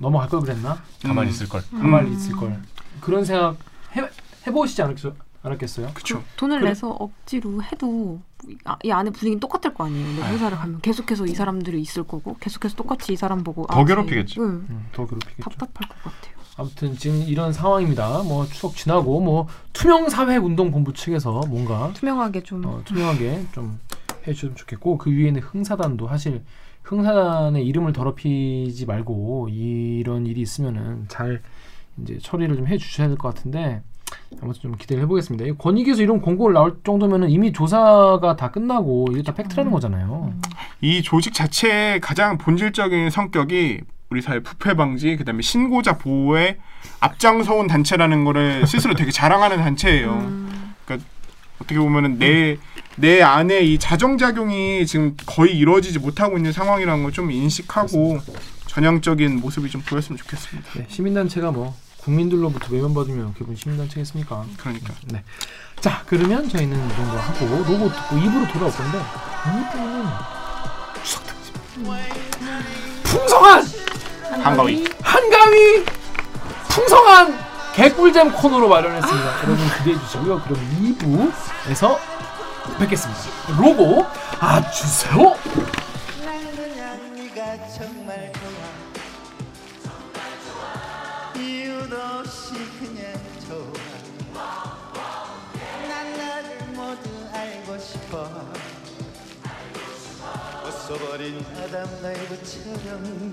[0.00, 0.82] 넘어갈 걸 그랬나?
[1.02, 1.30] 가만히 음.
[1.30, 1.62] 있을 걸.
[1.70, 2.12] 가만히 음.
[2.12, 2.60] 있을 걸.
[3.00, 3.56] 그런 생각
[3.96, 4.02] 해
[4.46, 4.96] 해보시지 않았,
[5.42, 5.88] 않았겠어요?
[5.94, 6.22] 그렇죠.
[6.36, 6.70] 돈을 그래.
[6.70, 10.06] 내서 억지로 해도 이- 아, 이 안에 분위기는 똑같을 거 아니에요.
[10.20, 13.84] 내 회사를 가면 계속해서 이 사람들이 있을 거고 계속해서 똑같이 이 사람 보고 더 아,
[13.84, 14.40] 괴롭히겠지.
[14.40, 15.42] 응, 음, 더 괴롭히겠죠.
[15.50, 16.32] 답답할 것 같아요.
[16.56, 18.22] 아무튼 지금 이런 상황입니다.
[18.24, 23.80] 뭐 추석 지나고 뭐 투명 사회 운동 본부 측에서 뭔가 투명하게 좀 어, 투명하게 좀
[24.26, 26.44] 해주면 좋겠고 그 위에는 흥사단도 사실
[26.82, 31.40] 흥사단의 이름을 더럽히지 말고 이런 일이 있으면은 잘
[32.02, 33.82] 이제 처리를 좀 해주셔야 될 것 같은데
[34.42, 35.44] 아무튼 좀 기대를 해보겠습니다.
[35.46, 40.32] 이 권익위에서 이런 공고를 나올 정도면은 이미 조사가 다 끝나고 이게 다 fact라는 거잖아요.
[40.80, 46.58] 이 조직 자체의 가장 본질적인 성격이 우리 사회 부패 방지 그다음에 신고자 보호에
[47.00, 50.12] 앞장서온 단체라는 거를 스스로 되게 자랑하는 단체예요.
[50.12, 50.74] 음.
[50.84, 51.08] 그러니까
[51.60, 52.56] 어떻게 보면은 내
[52.96, 58.18] 내 안에 이 자정 작용이 지금 거의 이루어지지 못하고 있는 상황이라는 걸 좀 인식하고
[58.66, 60.70] 전향적인 모습이 좀 보였으면 좋겠습니다.
[60.76, 61.74] 네, 시민단체가 뭐
[62.04, 64.44] 국민들로부터 외면받으면 기분 시민단체겠습니까?
[64.58, 65.22] 그러니까 네.
[65.80, 69.02] 자, 그러면 저희는 이 정도 하고 로고 듣고 2부로 돌아올 건데
[69.44, 71.54] 2부는 추석 특집.
[73.04, 73.64] 풍성한
[74.42, 75.84] 한가위 한가위
[76.68, 77.38] 풍성한
[77.74, 79.36] 개꿀잼 코너로 마련했습니다.
[79.44, 80.40] 여러분 기대해 주시고요.
[80.42, 81.98] 그럼 2부에서
[82.78, 83.20] 뵙겠습니다.
[83.58, 84.06] 로고
[84.40, 85.34] 아 주세요.
[98.12, 98.28] 싶어.
[100.62, 103.32] 벗어버린 아담 라이브처럼